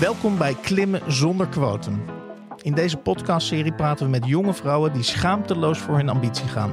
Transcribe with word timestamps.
Welkom 0.00 0.38
bij 0.38 0.54
Klimmen 0.54 1.12
zonder 1.12 1.46
quotum. 1.46 2.04
In 2.62 2.74
deze 2.74 2.96
podcastserie 2.96 3.74
praten 3.74 4.04
we 4.04 4.10
met 4.10 4.26
jonge 4.26 4.54
vrouwen 4.54 4.92
die 4.92 5.02
schaamteloos 5.02 5.78
voor 5.78 5.96
hun 5.96 6.08
ambitie 6.08 6.48
gaan. 6.48 6.72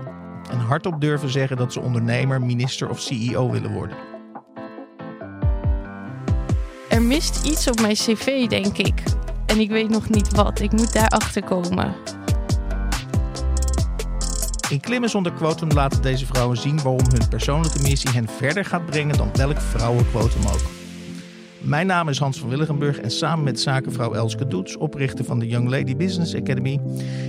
En 0.49 0.57
hardop 0.57 1.01
durven 1.01 1.29
zeggen 1.29 1.57
dat 1.57 1.73
ze 1.73 1.79
ondernemer, 1.79 2.41
minister 2.41 2.89
of 2.89 2.99
CEO 2.99 3.51
willen 3.51 3.73
worden. 3.73 3.97
Er 6.89 7.01
mist 7.01 7.45
iets 7.45 7.67
op 7.67 7.81
mijn 7.81 7.93
cv, 7.93 8.47
denk 8.47 8.77
ik. 8.77 9.03
En 9.45 9.59
ik 9.59 9.69
weet 9.69 9.89
nog 9.89 10.09
niet 10.09 10.31
wat. 10.31 10.59
Ik 10.59 10.71
moet 10.71 10.93
daarachter 10.93 11.43
komen. 11.43 11.95
In 14.69 14.79
Klimmen 14.79 15.09
zonder 15.09 15.33
quotum 15.33 15.71
laten 15.71 16.01
deze 16.01 16.25
vrouwen 16.25 16.57
zien 16.57 16.81
waarom 16.81 17.05
hun 17.11 17.27
persoonlijke 17.29 17.81
missie 17.81 18.11
hen 18.11 18.27
verder 18.27 18.65
gaat 18.65 18.85
brengen 18.85 19.17
dan 19.17 19.29
welk 19.33 19.61
vrouwenquotum 19.61 20.47
ook. 20.47 20.80
Mijn 21.61 21.87
naam 21.87 22.09
is 22.09 22.19
Hans 22.19 22.39
van 22.39 22.49
Willigenburg 22.49 22.99
en 22.99 23.11
samen 23.11 23.43
met 23.43 23.59
zakenvrouw 23.59 24.13
Elske 24.13 24.47
Doets, 24.47 24.77
oprichter 24.77 25.25
van 25.25 25.39
de 25.39 25.47
Young 25.47 25.69
Lady 25.69 25.95
Business 25.95 26.35
Academy, 26.35 26.79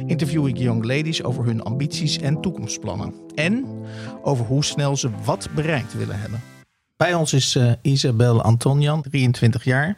interview 0.07 0.47
ik 0.47 0.57
young 0.57 0.85
ladies 0.85 1.23
over 1.23 1.45
hun 1.45 1.63
ambities 1.63 2.19
en 2.19 2.41
toekomstplannen. 2.41 3.15
En 3.35 3.67
over 4.23 4.45
hoe 4.45 4.65
snel 4.65 4.97
ze 4.97 5.11
wat 5.25 5.49
bereikt 5.55 5.97
willen 5.97 6.21
hebben. 6.21 6.41
Bij 6.97 7.15
ons 7.15 7.33
is 7.33 7.57
uh, 7.57 7.73
Isabel 7.83 8.43
Antonian, 8.43 9.03
23 9.03 9.65
jaar. 9.65 9.97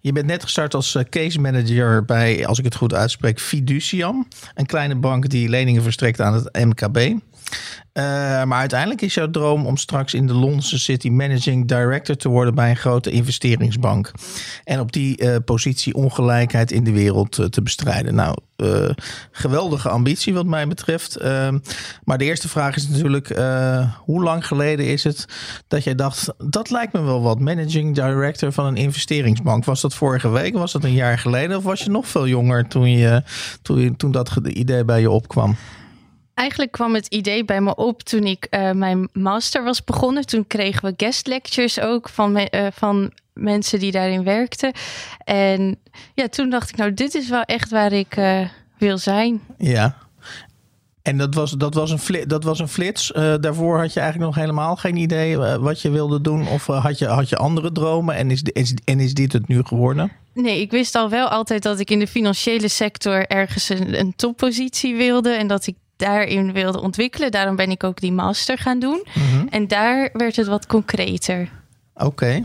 Je 0.00 0.12
bent 0.12 0.26
net 0.26 0.42
gestart 0.42 0.74
als 0.74 0.94
uh, 0.94 1.02
case 1.02 1.40
manager 1.40 2.04
bij, 2.04 2.46
als 2.46 2.58
ik 2.58 2.64
het 2.64 2.74
goed 2.74 2.94
uitspreek, 2.94 3.40
Fiduciam. 3.40 4.28
Een 4.54 4.66
kleine 4.66 4.94
bank 4.94 5.28
die 5.28 5.48
leningen 5.48 5.82
verstrekt 5.82 6.20
aan 6.20 6.34
het 6.34 6.64
MKB. 6.64 7.14
Uh, 7.96 8.02
maar 8.44 8.58
uiteindelijk 8.58 9.02
is 9.02 9.14
jouw 9.14 9.30
droom 9.30 9.66
om 9.66 9.76
straks 9.76 10.14
in 10.14 10.26
de 10.26 10.34
Londense 10.34 10.78
City 10.78 11.08
Managing 11.08 11.68
Director 11.68 12.16
te 12.16 12.28
worden 12.28 12.54
bij 12.54 12.70
een 12.70 12.76
grote 12.76 13.10
investeringsbank. 13.10 14.12
En 14.64 14.80
op 14.80 14.92
die 14.92 15.22
uh, 15.22 15.36
positie 15.44 15.94
ongelijkheid 15.94 16.72
in 16.72 16.84
de 16.84 16.92
wereld 16.92 17.38
uh, 17.38 17.46
te 17.46 17.62
bestrijden. 17.62 18.14
Nou, 18.14 18.36
geweldige 19.30 19.88
ambitie 19.88 20.34
wat 20.34 20.46
mij 20.46 20.68
betreft. 20.68 21.22
maar 22.04 22.18
de 22.18 22.24
eerste 22.24 22.48
vraag 22.48 22.76
is 22.76 22.88
natuurlijk, 22.88 23.28
hoe 23.98 24.22
lang 24.22 24.46
geleden 24.46 24.86
is 24.86 25.04
het 25.04 25.26
dat 25.68 25.84
jij 25.84 25.94
dacht, 25.94 26.34
dat 26.38 26.70
lijkt 26.70 26.92
me 26.92 27.00
wel 27.00 27.22
wat, 27.22 27.40
Managing 27.40 27.94
Director 27.94 28.52
van 28.52 28.66
een 28.66 28.76
investeringsbank. 28.76 29.64
Was 29.64 29.80
dat 29.80 29.94
vorige 29.94 30.28
week, 30.28 30.54
was 30.54 30.72
dat 30.72 30.84
een 30.84 30.92
jaar 30.92 31.18
geleden 31.18 31.56
of 31.56 31.64
was 31.64 31.82
je 31.82 31.90
nog 31.90 32.08
veel 32.08 32.28
jonger 32.28 32.68
toen, 32.68 32.90
je, 32.90 33.22
toen, 33.62 33.78
je, 33.78 33.96
toen 33.96 34.12
dat 34.12 34.36
idee 34.44 34.84
bij 34.84 35.00
je 35.00 35.10
opkwam? 35.10 35.56
Eigenlijk 36.36 36.72
kwam 36.72 36.94
het 36.94 37.06
idee 37.06 37.44
bij 37.44 37.60
me 37.60 37.74
op 37.74 38.02
toen 38.02 38.24
ik 38.24 38.46
uh, 38.50 38.70
mijn 38.70 39.08
master 39.12 39.64
was 39.64 39.84
begonnen. 39.84 40.26
Toen 40.26 40.46
kregen 40.46 40.84
we 40.84 40.94
guest 40.96 41.26
lectures 41.26 41.80
ook 41.80 42.08
van, 42.08 42.32
me, 42.32 42.48
uh, 42.50 42.66
van 42.72 43.12
mensen 43.32 43.78
die 43.78 43.92
daarin 43.92 44.24
werkten. 44.24 44.72
En 45.24 45.76
ja, 46.14 46.28
toen 46.28 46.50
dacht 46.50 46.68
ik, 46.68 46.76
nou, 46.76 46.94
dit 46.94 47.14
is 47.14 47.28
wel 47.28 47.42
echt 47.42 47.70
waar 47.70 47.92
ik 47.92 48.16
uh, 48.16 48.48
wil 48.78 48.98
zijn. 48.98 49.40
Ja. 49.58 49.96
En 51.02 51.18
dat 51.18 51.34
was, 51.34 51.50
dat 51.50 51.74
was 51.74 51.90
een, 51.90 51.98
flits, 51.98 52.26
dat 52.26 52.44
was 52.44 52.58
een 52.58 52.68
flits. 52.68 53.12
daarvoor 53.40 53.78
had 53.78 53.92
je 53.92 54.00
eigenlijk 54.00 54.30
nog 54.30 54.44
helemaal 54.44 54.76
geen 54.76 54.96
idee 54.96 55.36
wat 55.38 55.82
je 55.82 55.90
wilde 55.90 56.20
doen. 56.20 56.48
Of 56.48 56.66
had, 56.66 56.98
je, 56.98 57.06
had 57.06 57.28
je 57.28 57.36
andere 57.36 57.72
dromen 57.72 58.14
en 58.14 58.30
is, 58.30 58.42
is, 58.42 58.74
en 58.84 59.00
is 59.00 59.14
dit 59.14 59.32
het 59.32 59.48
nu 59.48 59.62
geworden? 59.62 60.12
Nee, 60.34 60.60
ik 60.60 60.70
wist 60.70 60.94
al 60.94 61.10
wel 61.10 61.28
altijd 61.28 61.62
dat 61.62 61.80
ik 61.80 61.90
in 61.90 61.98
de 61.98 62.06
financiële 62.06 62.68
sector 62.68 63.26
ergens 63.26 63.68
een, 63.68 63.98
een 63.98 64.16
toppositie 64.16 64.96
wilde. 64.96 65.30
En 65.30 65.46
dat 65.46 65.66
ik 65.66 65.74
daarin 65.96 66.52
wilde 66.52 66.80
ontwikkelen. 66.80 67.30
Daarom 67.30 67.56
ben 67.56 67.70
ik 67.70 67.84
ook 67.84 68.00
die 68.00 68.12
master 68.12 68.58
gaan 68.58 68.78
doen. 68.78 69.06
Mm-hmm. 69.14 69.48
En 69.48 69.68
daar 69.68 70.10
werd 70.12 70.36
het 70.36 70.46
wat 70.46 70.66
concreter. 70.66 71.48
Oké. 71.94 72.04
Okay. 72.04 72.44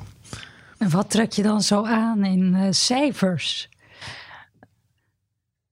En 0.78 0.90
wat 0.90 1.10
trek 1.10 1.32
je 1.32 1.44
dan 1.44 1.62
zo 1.62 1.86
aan 1.86 2.26
in 2.26 2.54
uh, 2.56 2.68
cijfers? 2.70 3.70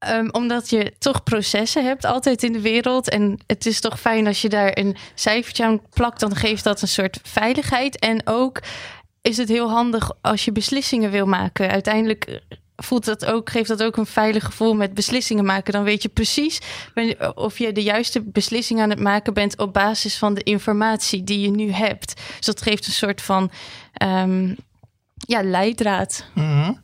Um, 0.09 0.29
omdat 0.31 0.69
je 0.69 0.94
toch 1.00 1.23
processen 1.23 1.85
hebt 1.85 2.06
altijd 2.06 2.44
in 2.44 2.53
de 2.53 2.62
wereld. 2.62 3.09
En 3.09 3.40
het 3.47 3.66
is 3.66 3.79
toch 3.79 4.00
fijn 4.00 4.28
als 4.28 4.41
je 4.41 4.50
daar 4.50 4.72
een 4.73 4.96
cijfertje 5.13 5.66
aan 5.66 5.81
plakt. 5.90 6.19
Dan 6.19 6.35
geeft 6.35 6.63
dat 6.63 6.81
een 6.81 6.88
soort 6.88 7.19
veiligheid. 7.23 8.00
En 8.00 8.28
ook 8.28 8.61
is 9.22 9.38
het 9.38 9.50
heel 9.50 9.69
handig 9.69 10.11
als 10.22 10.46
je 10.46 10.51
beslissingen 10.51 11.11
wil 11.11 11.25
maken. 11.25 11.69
Uiteindelijk 11.69 12.41
voelt 12.79 13.06
dat 13.06 13.25
ook, 13.25 13.50
geeft 13.50 13.67
dat 13.67 13.84
ook 13.84 13.97
een 13.97 14.06
veilig 14.06 14.45
gevoel 14.45 14.75
met 14.75 14.94
beslissingen 14.94 15.45
maken. 15.45 15.73
Dan 15.73 15.84
weet 15.84 16.01
je 16.01 16.09
precies 16.09 16.59
of 17.35 17.57
je 17.57 17.72
de 17.72 17.84
juiste 17.84 18.22
beslissing 18.22 18.81
aan 18.81 18.90
het 18.90 19.00
maken 19.00 19.34
bent 19.34 19.57
op 19.57 19.73
basis 19.73 20.17
van 20.17 20.34
de 20.34 20.44
informatie 20.44 21.23
die 21.23 21.40
je 21.40 21.50
nu 21.50 21.72
hebt. 21.72 22.22
Dus 22.38 22.45
dat 22.45 22.62
geeft 22.62 22.85
een 22.85 22.91
soort 22.91 23.22
van 23.22 23.51
um, 24.03 24.56
ja, 25.16 25.44
leidraad. 25.44 26.25
Mm-hmm. 26.34 26.81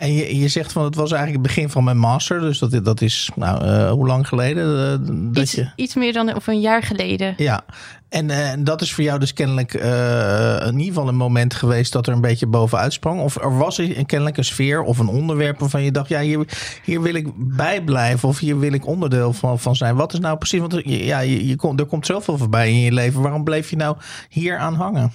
En 0.00 0.12
je, 0.12 0.38
je 0.38 0.48
zegt 0.48 0.72
van 0.72 0.84
het 0.84 0.94
was 0.94 1.12
eigenlijk 1.12 1.44
het 1.44 1.54
begin 1.54 1.70
van 1.70 1.84
mijn 1.84 1.98
master. 1.98 2.40
Dus 2.40 2.58
dat, 2.58 2.84
dat 2.84 3.00
is 3.00 3.30
nou, 3.34 3.64
uh, 3.64 3.90
hoe 3.90 4.06
lang 4.06 4.28
geleden? 4.28 4.66
Uh, 4.66 5.32
dat 5.32 5.42
iets, 5.42 5.52
je... 5.52 5.70
iets 5.76 5.94
meer 5.94 6.12
dan 6.12 6.34
of 6.34 6.46
een 6.46 6.60
jaar 6.60 6.82
geleden. 6.82 7.34
Ja, 7.36 7.64
en 8.08 8.28
uh, 8.28 8.48
dat 8.58 8.80
is 8.80 8.92
voor 8.92 9.04
jou 9.04 9.18
dus 9.18 9.32
kennelijk 9.32 9.74
in 9.74 10.78
ieder 10.78 10.94
geval 10.94 11.08
een 11.08 11.16
moment 11.16 11.54
geweest 11.54 11.92
dat 11.92 12.06
er 12.06 12.12
een 12.12 12.20
beetje 12.20 12.46
bovenuit 12.46 12.92
sprong. 12.92 13.20
Of 13.20 13.36
er 13.36 13.58
was 13.58 13.78
er 13.78 14.06
kennelijk 14.06 14.36
een 14.36 14.44
sfeer 14.44 14.82
of 14.82 14.98
een 14.98 15.08
onderwerp 15.08 15.58
waarvan 15.58 15.82
je 15.82 15.92
dacht, 15.92 16.08
ja, 16.08 16.20
hier, 16.20 16.44
hier 16.84 17.02
wil 17.02 17.14
ik 17.14 17.28
bij 17.36 17.82
blijven 17.82 18.28
of 18.28 18.38
hier 18.38 18.58
wil 18.58 18.72
ik 18.72 18.86
onderdeel 18.86 19.32
van, 19.32 19.58
van 19.58 19.76
zijn. 19.76 19.96
Wat 19.96 20.12
is 20.12 20.18
nou 20.18 20.36
precies, 20.36 20.60
want 20.60 20.80
ja, 20.84 21.18
je, 21.18 21.46
je, 21.46 21.56
er 21.76 21.86
komt 21.86 22.06
zoveel 22.06 22.38
voorbij 22.38 22.70
in 22.70 22.80
je 22.80 22.92
leven. 22.92 23.22
Waarom 23.22 23.44
bleef 23.44 23.70
je 23.70 23.76
nou 23.76 23.96
hier 24.28 24.58
aan 24.58 24.74
hangen? 24.74 25.12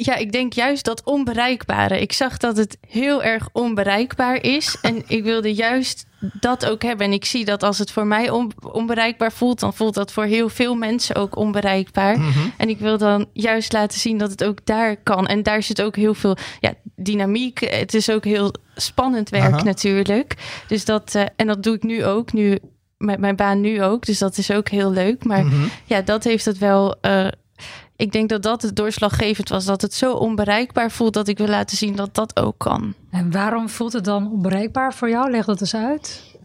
Ja, 0.00 0.14
ik 0.14 0.32
denk 0.32 0.52
juist 0.52 0.84
dat 0.84 1.04
onbereikbare. 1.04 2.00
Ik 2.00 2.12
zag 2.12 2.36
dat 2.36 2.56
het 2.56 2.78
heel 2.88 3.22
erg 3.22 3.48
onbereikbaar 3.52 4.42
is. 4.42 4.76
En 4.82 5.02
ik 5.06 5.22
wilde 5.22 5.54
juist 5.54 6.06
dat 6.40 6.66
ook 6.66 6.82
hebben. 6.82 7.06
En 7.06 7.12
ik 7.12 7.24
zie 7.24 7.44
dat 7.44 7.62
als 7.62 7.78
het 7.78 7.90
voor 7.90 8.06
mij 8.06 8.30
onbereikbaar 8.72 9.32
voelt, 9.32 9.60
dan 9.60 9.74
voelt 9.74 9.94
dat 9.94 10.12
voor 10.12 10.24
heel 10.24 10.48
veel 10.48 10.74
mensen 10.74 11.14
ook 11.16 11.36
onbereikbaar. 11.36 12.18
Mm 12.18 12.30
-hmm. 12.30 12.52
En 12.56 12.68
ik 12.68 12.78
wil 12.78 12.98
dan 12.98 13.26
juist 13.32 13.72
laten 13.72 13.98
zien 13.98 14.18
dat 14.18 14.30
het 14.30 14.44
ook 14.44 14.66
daar 14.66 14.96
kan. 14.96 15.26
En 15.26 15.42
daar 15.42 15.62
zit 15.62 15.82
ook 15.82 15.96
heel 15.96 16.14
veel 16.14 16.36
ja, 16.60 16.74
dynamiek. 16.96 17.58
Het 17.60 17.94
is 17.94 18.10
ook 18.10 18.24
heel 18.24 18.54
spannend 18.74 19.28
werk 19.28 19.52
Aha. 19.52 19.62
natuurlijk. 19.62 20.34
Dus 20.68 20.84
dat, 20.84 21.14
uh, 21.14 21.22
en 21.36 21.46
dat 21.46 21.62
doe 21.62 21.74
ik 21.74 21.82
nu 21.82 22.04
ook. 22.04 22.32
Nu 22.32 22.58
met 22.96 23.18
mijn 23.18 23.36
baan 23.36 23.60
nu 23.60 23.82
ook. 23.82 24.06
Dus 24.06 24.18
dat 24.18 24.38
is 24.38 24.50
ook 24.50 24.68
heel 24.68 24.90
leuk. 24.90 25.24
Maar 25.24 25.44
mm 25.44 25.50
-hmm. 25.50 25.70
ja, 25.84 26.00
dat 26.00 26.24
heeft 26.24 26.44
het 26.44 26.58
wel. 26.58 26.96
Uh, 27.02 27.28
ik 27.98 28.12
denk 28.12 28.28
dat 28.28 28.42
dat 28.42 28.62
het 28.62 28.76
doorslaggevend 28.76 29.48
was. 29.48 29.64
Dat 29.64 29.82
het 29.82 29.94
zo 29.94 30.12
onbereikbaar 30.12 30.90
voelt 30.90 31.12
dat 31.12 31.28
ik 31.28 31.38
wil 31.38 31.48
laten 31.48 31.76
zien 31.76 31.96
dat 31.96 32.14
dat 32.14 32.40
ook 32.40 32.58
kan. 32.58 32.94
En 33.10 33.30
waarom 33.30 33.68
voelt 33.68 33.92
het 33.92 34.04
dan 34.04 34.30
onbereikbaar 34.32 34.94
voor 34.94 35.08
jou? 35.08 35.30
Leg 35.30 35.44
dat 35.44 35.60
eens 35.60 35.74
uit. 35.74 36.36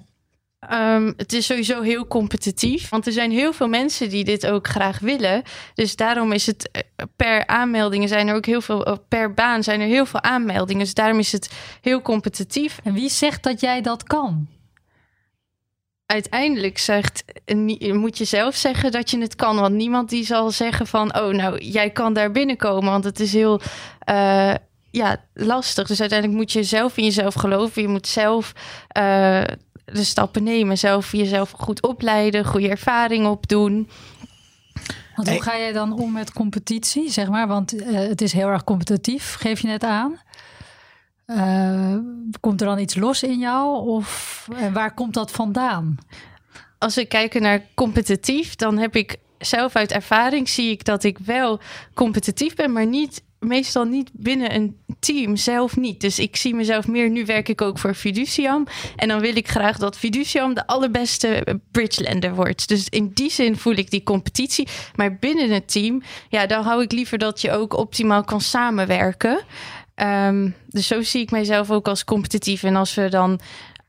Um, 0.72 1.14
het 1.18 1.34
is 1.34 1.46
sowieso 1.46 1.82
heel 1.82 2.08
competitief. 2.08 2.90
Want 2.90 3.06
er 3.06 3.12
zijn 3.12 3.32
heel 3.32 3.54
veel 3.54 3.68
mensen 3.68 4.10
die 4.10 4.24
dit 4.24 4.48
ook 4.48 4.68
graag 4.68 5.00
willen. 5.00 5.44
Dus 5.74 5.96
daarom 5.96 6.32
is 6.32 6.46
het 6.46 6.84
per 7.16 7.48
aanmeldingen 7.48 8.08
zijn 8.08 8.28
er 8.28 8.36
ook 8.36 8.46
heel 8.46 8.62
veel. 8.62 9.06
Per 9.08 9.34
baan 9.34 9.64
zijn 9.64 9.82
er 9.82 9.88
heel 9.88 10.06
veel 10.06 10.22
aanmeldingen. 10.22 10.84
Dus 10.84 10.94
daarom 10.94 11.20
is 11.20 11.32
het 11.32 11.52
heel 11.82 12.02
competitief. 12.02 12.80
En 12.84 12.94
wie 12.94 13.10
zegt 13.10 13.44
dat 13.44 13.60
jij 13.60 13.82
dat 13.82 14.04
kan? 14.04 14.48
Uiteindelijk 16.14 16.78
zegt, 16.78 17.24
moet 17.94 18.18
je 18.18 18.26
zelf 18.26 18.56
zeggen 18.56 18.92
dat 18.92 19.12
je 19.12 19.20
het 19.20 19.36
kan. 19.36 19.56
Want 19.56 19.76
niemand 19.76 20.10
die 20.10 20.26
zal 20.26 20.52
zeggen 20.52 20.88
van, 20.88 21.16
oh 21.18 21.34
nou, 21.34 21.64
jij 21.64 21.90
kan 21.90 22.14
daar 22.14 22.32
binnenkomen. 22.32 22.92
Want 22.92 23.04
het 23.04 23.20
is 23.20 23.34
heel 23.34 23.62
uh, 24.10 24.54
ja, 24.92 25.18
lastig. 25.34 25.88
Dus 25.88 26.00
uiteindelijk 26.00 26.40
moet 26.40 26.52
je 26.52 26.64
zelf 26.64 26.98
in 26.98 27.04
jezelf 27.04 27.34
geloven. 27.34 27.82
Je 27.82 27.88
moet 27.88 28.08
zelf 28.08 28.54
uh, 28.98 29.44
de 29.86 30.04
stappen 30.04 30.44
nemen. 30.44 30.78
Zelf 30.78 31.12
jezelf 31.12 31.52
goed 31.52 31.82
opleiden, 31.82 32.46
goede 32.46 32.70
ervaring 32.70 33.28
opdoen. 33.28 33.90
Want 35.16 35.30
hoe 35.30 35.42
ga 35.42 35.58
jij 35.58 35.72
dan 35.72 36.00
om 36.00 36.12
met 36.12 36.34
competitie, 36.34 37.12
zeg 37.12 37.28
maar? 37.28 37.48
Want 37.48 37.74
uh, 37.74 37.98
het 37.98 38.22
is 38.22 38.34
heel 38.34 38.48
erg 38.48 38.64
competitief, 38.64 39.36
geef 39.40 39.60
je 39.60 39.68
net 39.68 39.84
aan. 39.84 40.20
Uh, 41.28 41.98
komt 42.40 42.62
er 42.62 42.68
dan 42.68 42.80
iets 42.80 42.96
los 42.96 43.24
in 43.24 43.40
jou? 43.40 43.88
Of 43.88 44.48
en 44.56 44.74
waar 44.74 44.94
komt 44.94 45.14
dat 45.14 45.32
vandaan? 45.32 45.98
Als 46.78 46.96
we 46.96 47.06
kijken 47.06 47.42
naar 47.42 47.66
competitief, 47.74 48.56
dan 48.56 48.78
heb 48.78 48.96
ik 48.96 49.18
zelf 49.38 49.76
uit 49.76 49.92
ervaring 49.92 50.50
zie 50.50 50.72
ik 50.72 50.84
dat 50.86 51.04
ik 51.04 51.18
wel 51.18 51.60
competitief 51.94 52.56
ben, 52.56 52.72
maar 52.72 52.88
niet 52.88 53.24
meestal 53.44 53.84
niet 53.84 54.10
binnen 54.14 54.56
een 54.56 54.78
team 55.00 55.36
zelf 55.36 55.78
niet. 55.78 56.02
Dus 56.02 56.20
ik 56.20 56.36
zie 56.36 56.56
mezelf 56.56 56.88
meer. 56.88 57.10
Nu 57.10 57.26
werk 57.26 57.50
ik 57.50 57.62
ook 57.62 57.78
voor 57.78 57.94
Fiduciam. 57.94 58.68
En 58.96 59.08
dan 59.08 59.20
wil 59.20 59.36
ik 59.36 59.48
graag 59.48 59.78
dat 59.78 59.98
Fiduciam 59.98 60.54
de 60.54 60.68
allerbeste 60.68 61.60
bridgelender 61.72 62.36
wordt. 62.36 62.68
Dus 62.68 62.90
in 62.90 63.12
die 63.14 63.32
zin 63.32 63.58
voel 63.58 63.74
ik 63.74 63.92
die 63.92 64.04
competitie. 64.04 64.68
Maar 64.96 65.16
binnen 65.16 65.50
het 65.50 65.72
team, 65.72 66.02
ja, 66.30 66.46
dan 66.46 66.64
hou 66.64 66.82
ik 66.82 66.92
liever 66.92 67.18
dat 67.18 67.42
je 67.42 67.52
ook 67.52 67.78
optimaal 67.78 68.24
kan 68.24 68.42
samenwerken. 68.42 69.40
Um, 69.96 70.56
dus 70.68 70.88
zo 70.88 71.02
zie 71.02 71.22
ik 71.22 71.32
mijzelf 71.32 71.72
ook 71.72 71.88
als 71.88 72.04
competitief. 72.04 72.64
En 72.64 72.76
als 72.76 72.94
we 72.94 73.10
dan 73.10 73.40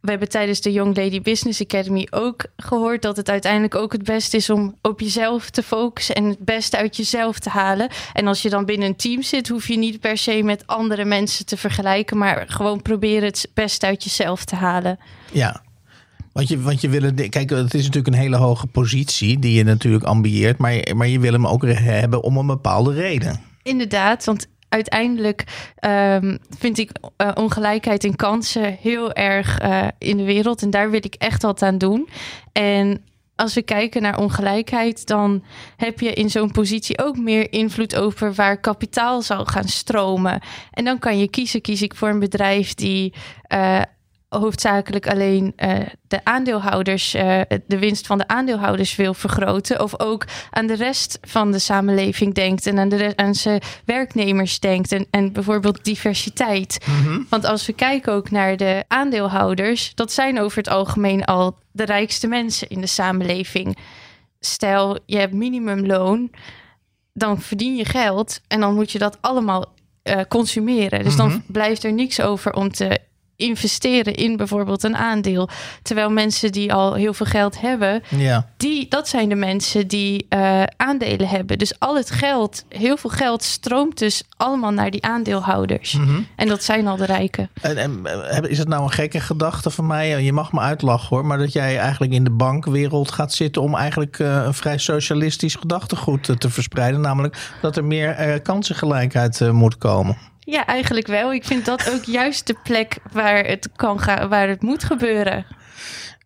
we 0.05 0.11
hebben 0.11 0.29
tijdens 0.29 0.61
de 0.61 0.73
Young 0.73 0.97
Lady 0.97 1.21
Business 1.21 1.62
Academy 1.62 2.06
ook 2.11 2.47
gehoord 2.56 3.03
dat 3.03 3.17
het 3.17 3.31
uiteindelijk 3.31 3.75
ook 3.75 3.93
het 3.93 4.03
beste 4.03 4.37
is 4.37 4.51
om 4.51 4.75
op 4.83 5.01
jezelf 5.01 5.51
te 5.51 5.62
focussen 5.62 6.15
en 6.15 6.25
het 6.25 6.39
beste 6.39 6.77
uit 6.77 6.97
jezelf 6.97 7.39
te 7.39 7.49
halen. 7.49 7.89
En 8.12 8.27
als 8.27 8.43
je 8.43 8.51
dan 8.51 8.65
binnen 8.65 8.89
een 8.89 8.97
team 8.97 9.23
zit, 9.23 9.49
hoef 9.49 9.69
je 9.69 9.79
niet 9.79 10.01
per 10.01 10.19
se 10.19 10.43
met 10.43 10.67
andere 10.67 11.05
mensen 11.05 11.47
te 11.47 11.56
vergelijken, 11.56 12.19
maar 12.19 12.45
gewoon 12.49 12.83
proberen 12.83 13.25
het 13.25 13.51
beste 13.55 13.87
uit 13.87 14.05
jezelf 14.05 14.45
te 14.45 14.55
halen. 14.56 14.99
Ja. 15.33 15.62
Want 16.33 16.49
je, 16.49 16.61
want 16.61 16.81
je 16.81 16.89
wil 16.89 17.03
het, 17.03 17.29
kijk, 17.29 17.51
het 17.51 17.75
is 17.75 17.85
natuurlijk 17.85 18.15
een 18.15 18.23
hele 18.23 18.37
hoge 18.37 18.67
positie 18.67 19.39
die 19.39 19.53
je 19.53 19.65
natuurlijk 19.65 20.05
ambieert, 20.05 20.59
maar, 20.59 20.91
maar 20.95 21.09
je 21.09 21.21
wil 21.21 21.33
hem 21.33 21.47
ook 21.47 21.67
hebben 21.67 22.23
om 22.23 22.37
een 22.37 22.47
bepaalde 22.47 22.93
reden. 22.93 23.41
Inderdaad, 23.62 24.25
want 24.25 24.47
uiteindelijk 24.75 25.44
um, 25.81 26.38
vind 26.59 26.79
ik 26.79 26.91
uh, 27.17 27.31
ongelijkheid 27.35 28.05
in 28.05 28.17
kansen 28.17 28.79
heel 28.81 29.12
erg 29.12 29.62
uh, 29.62 29.88
in 29.99 30.17
de 30.17 30.25
wereld. 30.25 30.62
En 30.62 30.71
daar 30.71 30.91
wil 30.91 31.05
ik 31.05 31.15
echt 31.15 31.43
wat 31.43 31.62
aan 31.62 31.79
doen. 31.79 32.09
En 32.53 33.05
als 33.37 33.55
we 33.55 33.62
kijken 33.62 34.03
naar 34.03 34.19
ongelijkheid, 34.19 35.06
dan 35.06 35.44
heb 35.76 36.00
je 36.00 36.12
in 36.12 36.31
zo'n 36.31 36.50
positie 36.50 37.05
ook 37.05 37.17
meer 37.17 37.53
invloed 37.53 37.97
over 37.97 38.35
waar 38.35 38.61
kapitaal 38.61 39.23
zal 39.23 39.44
gaan 39.44 39.69
stromen. 39.69 40.41
En 40.71 40.85
dan 40.85 40.99
kan 40.99 41.19
je 41.19 41.29
kiezen: 41.29 41.61
kies 41.61 41.82
ik 41.82 41.94
voor 41.94 42.09
een 42.09 42.19
bedrijf 42.19 42.75
die 42.75 43.15
uh, 43.55 43.82
hoofdzakelijk 44.38 45.08
alleen 45.08 45.52
uh, 45.56 45.75
de 46.08 46.25
aandeelhouders, 46.25 47.14
uh, 47.14 47.40
de 47.66 47.78
winst 47.78 48.06
van 48.06 48.19
de 48.19 48.28
aandeelhouders 48.28 48.96
wil 48.96 49.14
vergroten. 49.14 49.82
Of 49.82 50.00
ook 50.00 50.25
aan 50.50 50.66
de 50.66 50.75
rest 50.75 51.19
van 51.22 51.52
de 51.52 51.58
samenleving 51.58 52.34
denkt 52.34 52.66
en 52.66 52.78
aan, 52.78 52.88
de 52.88 53.12
aan 53.16 53.34
zijn 53.34 53.60
werknemers 53.84 54.60
denkt. 54.60 54.92
En, 54.92 55.06
en 55.10 55.32
bijvoorbeeld 55.32 55.84
diversiteit. 55.84 56.86
Mm 56.86 57.04
-hmm. 57.04 57.26
Want 57.28 57.44
als 57.44 57.66
we 57.66 57.72
kijken 57.72 58.12
ook 58.12 58.31
naar 58.31 58.56
de 58.56 58.84
aandeelhouders, 58.88 59.94
dat 59.94 60.12
zijn 60.12 60.40
over 60.40 60.58
het 60.58 60.69
algemeen 60.69 61.25
al 61.25 61.58
de 61.72 61.84
rijkste 61.84 62.26
mensen 62.26 62.69
in 62.69 62.81
de 62.81 62.86
samenleving. 62.86 63.76
Stel, 64.40 64.98
je 65.06 65.19
hebt 65.19 65.32
minimumloon, 65.32 66.31
dan 67.12 67.40
verdien 67.40 67.76
je 67.76 67.84
geld 67.84 68.40
en 68.48 68.60
dan 68.60 68.75
moet 68.75 68.92
je 68.92 68.98
dat 68.98 69.19
allemaal 69.20 69.72
uh, 70.04 70.20
consumeren. 70.28 71.04
Dus 71.04 71.14
mm 71.14 71.20
-hmm. 71.20 71.28
dan 71.28 71.42
blijft 71.46 71.84
er 71.84 71.92
niks 71.92 72.20
over 72.20 72.52
om 72.52 72.72
te 72.72 72.98
investeren 73.36 74.14
in 74.14 74.36
bijvoorbeeld 74.36 74.82
een 74.82 74.96
aandeel. 74.96 75.48
Terwijl 75.82 76.10
mensen 76.10 76.52
die 76.52 76.72
al 76.72 76.94
heel 76.94 77.14
veel 77.14 77.26
geld 77.26 77.60
hebben, 77.60 78.02
ja. 78.08 78.48
die, 78.56 78.88
dat 78.88 79.08
zijn 79.08 79.28
de 79.28 79.34
mensen 79.34 79.88
die 79.88 80.26
uh, 80.28 80.62
aandelen 80.76 81.28
hebben. 81.28 81.58
Dus 81.58 81.78
al 81.78 81.96
het 81.96 82.10
geld, 82.10 82.64
heel 82.69 82.96
veel 82.96 83.10
geld 83.10 83.42
stroomt 83.42 83.98
dus 83.98 84.22
allemaal 84.36 84.70
naar 84.70 84.90
die 84.90 85.04
aandeelhouders. 85.04 85.92
Mhm. 85.92 86.02
Mm 86.02 86.14
-hmm. 86.14 86.26
En 86.36 86.48
dat 86.48 86.62
zijn 86.62 86.86
al 86.86 86.96
de 86.96 87.04
rijken. 87.04 87.50
En, 87.60 87.76
en, 87.76 88.50
is 88.50 88.58
het 88.58 88.69
nou 88.69 88.82
een 88.82 88.90
gekke 88.90 89.20
gedachte 89.20 89.70
van 89.70 89.86
mij? 89.86 90.22
Je 90.22 90.32
mag 90.32 90.52
me 90.52 90.60
uitlachen 90.60 91.08
hoor, 91.08 91.26
maar 91.26 91.38
dat 91.38 91.52
jij 91.52 91.78
eigenlijk 91.78 92.12
in 92.12 92.25
de 92.25 92.31
bankwereld 92.31 93.10
gaat 93.10 93.32
zitten 93.32 93.62
om 93.62 93.75
eigenlijk 93.75 94.19
uh, 94.19 94.42
een 94.44 94.54
vrij 94.54 94.78
socialistisch 94.78 95.54
gedachtegoed 95.54 96.25
te, 96.25 96.38
te 96.38 96.50
verspreiden. 96.50 97.00
Namelijk 97.00 97.52
dat 97.60 97.76
er 97.76 97.84
meer 97.84 98.28
uh, 98.28 98.34
kansengelijkheid 98.42 99.52
moet 99.52 99.78
komen. 99.78 100.16
Ja, 100.44 100.67
eigenlijk 100.67 101.06
wel. 101.06 101.32
Ik 101.32 101.44
vind 101.44 101.64
dat 101.64 101.91
ook 101.91 102.05
juist 102.05 102.46
de 102.46 102.56
plek 102.62 102.96
waar 103.12 103.44
het 103.44 103.69
kan 103.76 104.00
gaan, 104.00 104.29
waar 104.29 104.49
het 104.49 104.62
moet 104.62 104.85
gebeuren. 104.85 105.46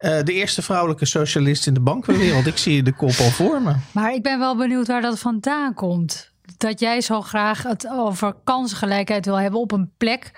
Uh, 0.00 0.22
de 0.22 0.32
eerste 0.32 0.62
vrouwelijke 0.62 1.04
socialist 1.04 1.66
in 1.66 1.74
de 1.74 1.80
bankenwereld. 1.80 2.46
ik 2.46 2.56
zie 2.56 2.82
de 2.82 2.92
kop 2.92 3.14
al 3.18 3.30
voor 3.30 3.62
me. 3.62 3.74
Maar 3.92 4.14
ik 4.14 4.22
ben 4.22 4.38
wel 4.38 4.56
benieuwd 4.56 4.86
waar 4.86 5.00
dat 5.00 5.18
vandaan 5.18 5.74
komt. 5.74 6.32
Dat 6.56 6.80
jij 6.80 7.00
zo 7.00 7.20
graag 7.20 7.62
het 7.62 7.88
over 7.92 8.34
kansengelijkheid 8.44 9.24
wil 9.24 9.40
hebben 9.40 9.60
op 9.60 9.72
een 9.72 9.90
plek 9.96 10.30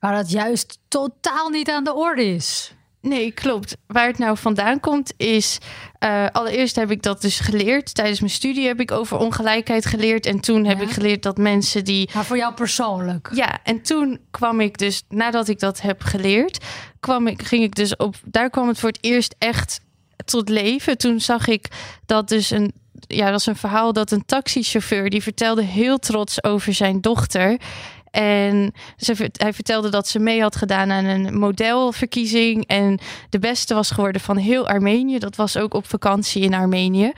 waar 0.00 0.14
dat 0.14 0.30
juist 0.30 0.78
totaal 0.88 1.48
niet 1.48 1.70
aan 1.70 1.84
de 1.84 1.94
orde 1.94 2.24
is. 2.24 2.74
Nee, 3.02 3.32
klopt. 3.32 3.76
Waar 3.86 4.06
het 4.06 4.18
nou 4.18 4.36
vandaan 4.36 4.80
komt 4.80 5.12
is... 5.16 5.58
Uh, 6.04 6.26
allereerst 6.32 6.76
heb 6.76 6.90
ik 6.90 7.02
dat 7.02 7.20
dus 7.20 7.40
geleerd. 7.40 7.94
Tijdens 7.94 8.20
mijn 8.20 8.32
studie 8.32 8.66
heb 8.66 8.80
ik 8.80 8.90
over 8.90 9.16
ongelijkheid 9.18 9.86
geleerd. 9.86 10.26
En 10.26 10.40
toen 10.40 10.64
heb 10.64 10.78
Ja. 10.78 10.84
ik 10.84 10.90
geleerd 10.90 11.22
dat 11.22 11.36
mensen 11.38 11.84
die... 11.84 12.10
Maar 12.14 12.24
voor 12.24 12.36
jou 12.36 12.54
persoonlijk. 12.54 13.30
Ja, 13.34 13.58
en 13.62 13.82
toen 13.82 14.18
kwam 14.30 14.60
ik 14.60 14.78
dus, 14.78 15.02
nadat 15.08 15.48
ik 15.48 15.58
dat 15.58 15.80
heb 15.80 16.02
geleerd... 16.02 16.64
Kwam 17.00 17.26
ik, 17.26 17.42
ging 17.42 17.62
ik 17.62 17.74
dus 17.74 17.96
op... 17.96 18.14
Daar 18.24 18.50
kwam 18.50 18.68
het 18.68 18.78
voor 18.78 18.88
het 18.88 18.98
eerst 19.00 19.34
echt 19.38 19.80
tot 20.24 20.48
leven. 20.48 20.98
Toen 20.98 21.20
zag 21.20 21.46
ik 21.46 21.66
dat 22.06 22.28
dus 22.28 22.50
een... 22.50 22.72
Ja, 23.06 23.22
dat 23.24 23.32
was 23.32 23.46
een 23.46 23.56
verhaal 23.56 23.92
dat 23.92 24.10
een 24.10 24.24
taxichauffeur... 24.26 25.10
die 25.10 25.22
vertelde 25.22 25.62
heel 25.62 25.98
trots 25.98 26.44
over 26.44 26.74
zijn 26.74 27.00
dochter... 27.00 27.60
En 28.10 28.72
ze, 28.96 29.30
hij 29.32 29.52
vertelde 29.52 29.88
dat 29.88 30.08
ze 30.08 30.18
mee 30.18 30.40
had 30.40 30.56
gedaan 30.56 30.90
aan 30.90 31.04
een 31.04 31.38
modelverkiezing. 31.38 32.66
En 32.66 32.98
de 33.30 33.38
beste 33.38 33.74
was 33.74 33.90
geworden 33.90 34.20
van 34.20 34.36
heel 34.36 34.68
Armenië. 34.68 35.18
Dat 35.18 35.36
was 35.36 35.56
ook 35.56 35.74
op 35.74 35.86
vakantie 35.86 36.42
in 36.42 36.54
Armenië. 36.54 37.12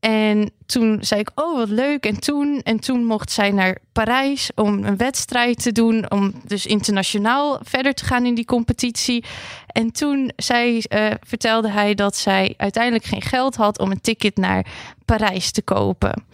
En 0.00 0.50
toen 0.66 0.98
zei 1.00 1.20
ik, 1.20 1.30
oh 1.34 1.56
wat 1.56 1.68
leuk. 1.68 2.06
En 2.06 2.20
toen, 2.20 2.60
en 2.62 2.80
toen 2.80 3.04
mocht 3.04 3.30
zij 3.30 3.50
naar 3.50 3.78
Parijs 3.92 4.50
om 4.54 4.84
een 4.84 4.96
wedstrijd 4.96 5.62
te 5.62 5.72
doen. 5.72 6.10
Om 6.10 6.32
dus 6.46 6.66
internationaal 6.66 7.58
verder 7.62 7.94
te 7.94 8.04
gaan 8.04 8.26
in 8.26 8.34
die 8.34 8.44
competitie. 8.44 9.24
En 9.66 9.92
toen 9.92 10.30
zei, 10.36 10.82
uh, 10.88 11.10
vertelde 11.20 11.68
hij 11.70 11.94
dat 11.94 12.16
zij 12.16 12.54
uiteindelijk 12.56 13.04
geen 13.04 13.22
geld 13.22 13.56
had 13.56 13.78
om 13.78 13.90
een 13.90 14.00
ticket 14.00 14.36
naar 14.36 14.66
Parijs 15.04 15.50
te 15.50 15.62
kopen. 15.62 16.24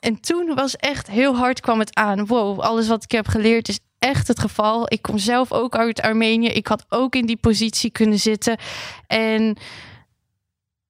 En 0.00 0.20
toen 0.20 0.54
was 0.54 0.76
echt 0.76 1.06
heel 1.06 1.36
hard 1.36 1.60
kwam 1.60 1.78
het 1.78 1.94
aan. 1.94 2.26
Wow, 2.26 2.60
alles 2.60 2.88
wat 2.88 3.04
ik 3.04 3.10
heb 3.10 3.28
geleerd 3.28 3.68
is 3.68 3.78
echt 3.98 4.28
het 4.28 4.40
geval. 4.40 4.92
Ik 4.92 5.02
kom 5.02 5.18
zelf 5.18 5.52
ook 5.52 5.76
uit 5.76 6.02
Armenië. 6.02 6.48
Ik 6.48 6.66
had 6.66 6.84
ook 6.88 7.14
in 7.14 7.26
die 7.26 7.36
positie 7.36 7.90
kunnen 7.90 8.18
zitten. 8.18 8.56
En 9.06 9.56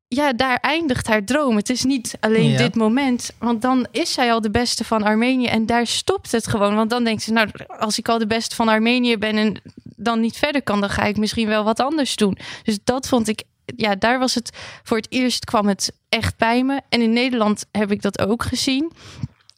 ja, 0.09 0.33
daar 0.33 0.59
eindigt 0.61 1.07
haar 1.07 1.25
droom. 1.25 1.57
Het 1.57 1.71
is 1.71 1.85
niet 1.85 2.17
alleen 2.21 2.51
ja. 2.51 2.57
dit 2.57 2.75
moment. 2.75 3.31
Want 3.39 3.63
dan 3.63 3.87
is 3.91 4.13
zij 4.13 4.33
al 4.33 4.41
de 4.41 4.51
beste 4.51 4.85
van 4.85 5.03
Armenië. 5.03 5.47
En 5.47 5.67
daar 5.67 5.87
stopt 5.87 6.33
het 6.33 6.47
gewoon. 6.47 6.75
Want 6.75 6.91
dan 6.91 7.05
denkt 7.05 7.23
ze, 7.23 7.33
nou, 7.33 7.49
als 7.79 7.99
ik 7.99 8.09
al 8.09 8.19
de 8.19 8.27
beste 8.27 8.55
van 8.55 8.69
Armenië 8.69 9.19
ben... 9.19 9.37
en 9.37 9.63
dan 9.97 10.21
niet 10.21 10.37
verder 10.37 10.63
kan, 10.63 10.81
dan 10.81 10.91
ga 10.91 11.05
ik 11.05 11.17
misschien 11.17 11.49
wel 11.49 11.65
wat 11.65 11.81
anders 11.81 12.17
doen. 12.17 12.39
Dus 12.63 12.79
dat 12.85 13.09
vond 13.09 13.29
ik 13.29 13.43
ja, 13.77 13.95
daar 13.95 14.19
was 14.19 14.35
het 14.35 14.57
voor 14.83 14.97
het 14.97 15.07
eerst 15.11 15.45
kwam 15.45 15.69
het 15.69 15.93
echt 16.09 16.37
bij 16.37 16.65
me. 16.65 16.81
En 16.89 17.01
in 17.01 17.13
Nederland 17.13 17.67
heb 17.73 17.91
ik 17.91 18.03
dat 18.03 18.21
ook 18.27 18.43
gezien. 18.43 18.93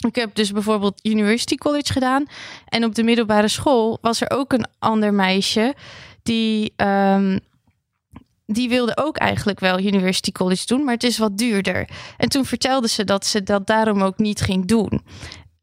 Ik 0.06 0.14
heb 0.14 0.34
dus 0.34 0.52
bijvoorbeeld 0.52 1.00
University 1.02 1.54
College 1.54 1.92
gedaan. 1.92 2.26
En 2.68 2.84
op 2.84 2.94
de 2.94 3.02
middelbare 3.02 3.48
school 3.48 3.98
was 4.00 4.20
er 4.20 4.30
ook 4.30 4.52
een 4.52 4.66
ander 4.78 5.14
meisje 5.14 5.74
die. 6.22 6.72
Um, 6.76 7.40
die 8.52 8.68
wilde 8.68 8.96
ook 8.96 9.16
eigenlijk 9.16 9.60
wel 9.60 9.78
University 9.78 10.32
College 10.32 10.66
doen, 10.66 10.84
maar 10.84 10.94
het 10.94 11.02
is 11.02 11.18
wat 11.18 11.38
duurder. 11.38 11.88
En 12.16 12.28
toen 12.28 12.44
vertelde 12.44 12.88
ze 12.88 13.04
dat 13.04 13.26
ze 13.26 13.42
dat 13.42 13.66
daarom 13.66 14.02
ook 14.02 14.18
niet 14.18 14.40
ging 14.40 14.66
doen. 14.66 15.02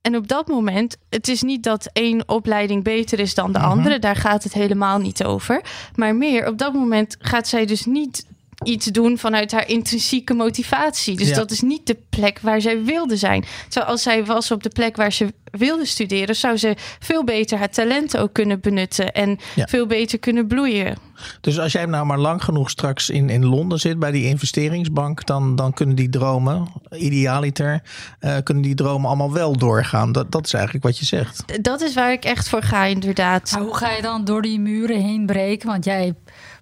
En 0.02 0.16
op 0.16 0.28
dat 0.28 0.48
moment, 0.48 0.98
het 1.10 1.28
is 1.28 1.42
niet 1.42 1.64
dat 1.64 1.90
één 1.94 2.30
opleiding 2.30 2.84
beter 2.84 3.20
is 3.20 3.34
dan 3.34 3.52
de 3.52 3.60
-huh. 3.60 3.70
andere. 3.70 4.00
Daar 4.00 4.16
gaat 4.16 4.44
het 4.44 4.54
helemaal 4.54 4.98
niet 4.98 5.24
over. 5.24 5.62
Maar 5.96 6.16
meer, 6.16 6.48
op 6.48 6.58
dat 6.58 6.74
moment 6.74 7.16
gaat 7.20 7.48
zij 7.48 7.66
dus 7.66 7.86
niet 7.86 8.26
iets 8.64 8.86
doen 8.86 9.18
vanuit 9.18 9.52
haar 9.52 9.68
intrinsieke 9.68 10.34
motivatie. 10.34 11.18
Dus 11.18 11.28
ja. 11.28 11.36
dat 11.36 11.52
is 11.52 11.62
niet 11.62 11.88
de 11.88 11.98
plek 12.10 12.40
waar 12.42 12.62
zij 12.62 12.84
wilde 12.84 13.18
zijn. 13.18 13.46
Terwijl 13.70 13.92
als 13.92 14.02
zij 14.02 14.26
was 14.26 14.52
op 14.52 14.64
de 14.64 14.70
plek 14.70 14.96
waar 14.96 15.12
ze 15.12 15.34
wilde 15.52 15.86
studeren, 15.86 16.36
zou 16.36 16.58
ze 16.58 16.76
veel 17.00 17.24
beter 17.24 17.58
haar 17.58 17.70
talenten 17.70 18.20
ook 18.20 18.34
kunnen 18.34 18.60
benutten 18.60 19.12
en 19.12 19.40
ja. 19.56 19.66
veel 19.66 19.86
beter 19.86 20.20
kunnen 20.20 20.48
bloeien. 20.48 20.98
Dus 21.42 21.60
als 21.60 21.72
jij 21.72 21.86
nou 21.86 22.06
maar 22.06 22.18
lang 22.18 22.44
genoeg 22.44 22.70
straks 22.70 23.10
in, 23.10 23.30
in 23.30 23.46
Londen 23.46 23.80
zit 23.80 24.00
bij 24.00 24.12
die 24.12 24.26
investeringsbank, 24.26 25.26
dan, 25.26 25.56
dan 25.56 25.74
kunnen 25.74 25.96
die 25.96 26.10
dromen, 26.10 26.68
idealiter, 26.92 27.82
uh, 28.20 28.36
kunnen 28.44 28.64
die 28.64 28.76
dromen 28.76 29.08
allemaal 29.08 29.34
wel 29.34 29.58
doorgaan. 29.58 30.12
Dat, 30.12 30.32
dat 30.32 30.46
is 30.46 30.54
eigenlijk 30.54 30.86
wat 30.86 30.98
je 30.98 31.06
zegt. 31.06 31.64
Dat 31.64 31.82
is 31.82 31.94
waar 31.94 32.12
ik 32.12 32.26
echt 32.26 32.50
voor 32.50 32.62
ga, 32.62 32.84
inderdaad. 32.84 33.52
Maar 33.52 33.62
hoe 33.62 33.76
ga 33.76 33.92
je 33.92 34.02
dan 34.02 34.26
door 34.26 34.42
die 34.42 34.60
muren 34.60 35.02
heen 35.02 35.26
breken? 35.26 35.68
Want 35.68 35.86
jij 35.86 36.14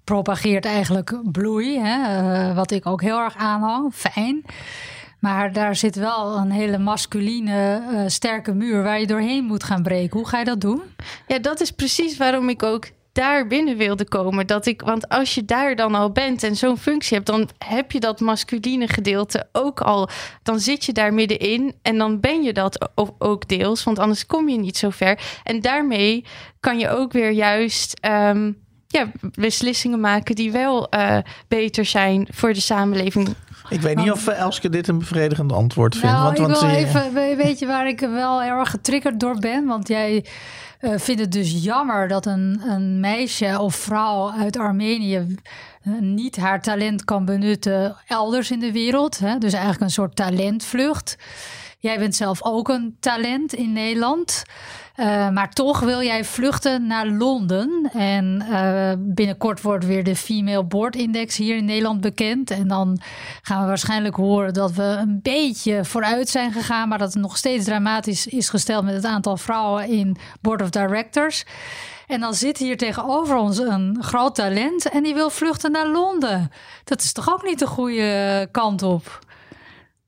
propageert 0.04 0.64
eigenlijk 0.64 1.20
bloei, 1.32 1.78
hè? 1.78 2.22
Uh, 2.22 2.54
wat 2.56 2.70
ik 2.70 2.86
ook 2.86 3.02
heel 3.02 3.18
erg 3.18 3.36
aanhang. 3.36 3.94
Fijn. 3.94 4.44
Maar 5.20 5.52
daar 5.52 5.76
zit 5.76 5.96
wel 5.96 6.36
een 6.36 6.50
hele 6.50 6.78
masculine, 6.78 7.82
uh, 7.92 8.02
sterke 8.06 8.54
muur 8.54 8.82
waar 8.82 9.00
je 9.00 9.06
doorheen 9.06 9.44
moet 9.44 9.64
gaan 9.64 9.82
breken. 9.82 10.18
Hoe 10.18 10.28
ga 10.28 10.38
je 10.38 10.44
dat 10.44 10.60
doen? 10.60 10.82
Ja, 11.26 11.38
dat 11.38 11.60
is 11.60 11.70
precies 11.70 12.16
waarom 12.16 12.48
ik 12.48 12.62
ook 12.62 12.86
daar 13.12 13.46
binnen 13.46 13.76
wilde 13.76 14.08
komen. 14.08 14.46
Dat 14.46 14.66
ik, 14.66 14.82
want 14.82 15.08
als 15.08 15.34
je 15.34 15.44
daar 15.44 15.76
dan 15.76 15.94
al 15.94 16.10
bent 16.10 16.42
en 16.42 16.56
zo'n 16.56 16.78
functie 16.78 17.16
hebt, 17.16 17.28
dan 17.28 17.48
heb 17.58 17.92
je 17.92 18.00
dat 18.00 18.20
masculine 18.20 18.88
gedeelte 18.88 19.48
ook 19.52 19.80
al. 19.80 20.08
Dan 20.42 20.60
zit 20.60 20.84
je 20.84 20.92
daar 20.92 21.14
middenin 21.14 21.74
en 21.82 21.98
dan 21.98 22.20
ben 22.20 22.42
je 22.42 22.52
dat 22.52 22.88
ook 23.18 23.48
deels, 23.48 23.84
want 23.84 23.98
anders 23.98 24.26
kom 24.26 24.48
je 24.48 24.58
niet 24.58 24.76
zo 24.76 24.90
ver. 24.90 25.18
En 25.44 25.60
daarmee 25.60 26.24
kan 26.60 26.78
je 26.78 26.88
ook 26.88 27.12
weer 27.12 27.30
juist. 27.30 28.06
Um, 28.06 28.62
ja, 28.94 29.10
beslissingen 29.34 30.00
maken 30.00 30.34
die 30.34 30.52
wel 30.52 30.94
uh, 30.94 31.18
beter 31.48 31.84
zijn 31.84 32.28
voor 32.30 32.52
de 32.52 32.60
samenleving. 32.60 33.34
Ik 33.68 33.80
weet 33.80 33.96
niet 33.96 34.10
of 34.10 34.26
Elske 34.26 34.68
dit 34.68 34.88
een 34.88 34.98
bevredigend 34.98 35.52
antwoord 35.52 35.96
vindt. 35.96 36.16
Nou, 36.16 36.24
want, 36.24 36.38
ik 36.38 36.46
want, 36.46 36.60
wil 36.60 36.68
eh, 36.68 36.80
even, 36.80 37.36
weet 37.36 37.58
je 37.58 37.66
waar 37.66 37.88
ik 37.88 38.00
wel 38.00 38.42
heel 38.42 38.58
erg 38.58 38.70
getriggerd 38.70 39.20
door 39.20 39.38
ben? 39.38 39.66
Want 39.66 39.88
jij 39.88 40.24
eh, 40.80 40.92
vindt 40.96 41.20
het 41.20 41.32
dus 41.32 41.62
jammer 41.62 42.08
dat 42.08 42.26
een, 42.26 42.60
een 42.66 43.00
meisje 43.00 43.60
of 43.60 43.74
vrouw 43.74 44.30
uit 44.30 44.58
Armenië 44.58 45.36
eh, 45.82 45.92
niet 46.00 46.36
haar 46.36 46.62
talent 46.62 47.04
kan 47.04 47.24
benutten 47.24 47.96
elders 48.06 48.50
in 48.50 48.60
de 48.60 48.72
wereld. 48.72 49.18
Hè? 49.18 49.38
Dus 49.38 49.52
eigenlijk 49.52 49.82
een 49.82 49.90
soort 49.90 50.16
talentvlucht. 50.16 51.16
Jij 51.84 51.98
bent 51.98 52.14
zelf 52.14 52.42
ook 52.42 52.68
een 52.68 52.96
talent 53.00 53.52
in 53.52 53.72
Nederland. 53.72 54.42
Uh, 54.96 55.28
maar 55.30 55.50
toch 55.50 55.80
wil 55.80 56.02
jij 56.02 56.24
vluchten 56.24 56.86
naar 56.86 57.06
Londen. 57.06 57.90
En 57.92 58.46
uh, 58.50 58.92
binnenkort 58.98 59.62
wordt 59.62 59.86
weer 59.86 60.04
de 60.04 60.16
Female 60.16 60.64
Board 60.64 60.96
Index 60.96 61.36
hier 61.36 61.56
in 61.56 61.64
Nederland 61.64 62.00
bekend. 62.00 62.50
En 62.50 62.68
dan 62.68 63.00
gaan 63.42 63.60
we 63.60 63.66
waarschijnlijk 63.66 64.16
horen 64.16 64.54
dat 64.54 64.72
we 64.72 64.82
een 64.82 65.20
beetje 65.22 65.84
vooruit 65.84 66.28
zijn 66.28 66.52
gegaan. 66.52 66.88
Maar 66.88 66.98
dat 66.98 67.12
het 67.12 67.22
nog 67.22 67.36
steeds 67.36 67.64
dramatisch 67.64 68.26
is 68.26 68.48
gesteld 68.48 68.84
met 68.84 68.94
het 68.94 69.04
aantal 69.04 69.36
vrouwen 69.36 69.88
in 69.88 70.16
Board 70.40 70.62
of 70.62 70.70
Directors. 70.70 71.44
En 72.06 72.20
dan 72.20 72.34
zit 72.34 72.58
hier 72.58 72.76
tegenover 72.76 73.36
ons 73.36 73.58
een 73.58 73.96
groot 74.00 74.34
talent 74.34 74.88
en 74.88 75.02
die 75.02 75.14
wil 75.14 75.30
vluchten 75.30 75.72
naar 75.72 75.88
Londen. 75.88 76.50
Dat 76.84 77.02
is 77.02 77.12
toch 77.12 77.32
ook 77.32 77.44
niet 77.44 77.58
de 77.58 77.66
goede 77.66 78.48
kant 78.50 78.82
op? 78.82 79.22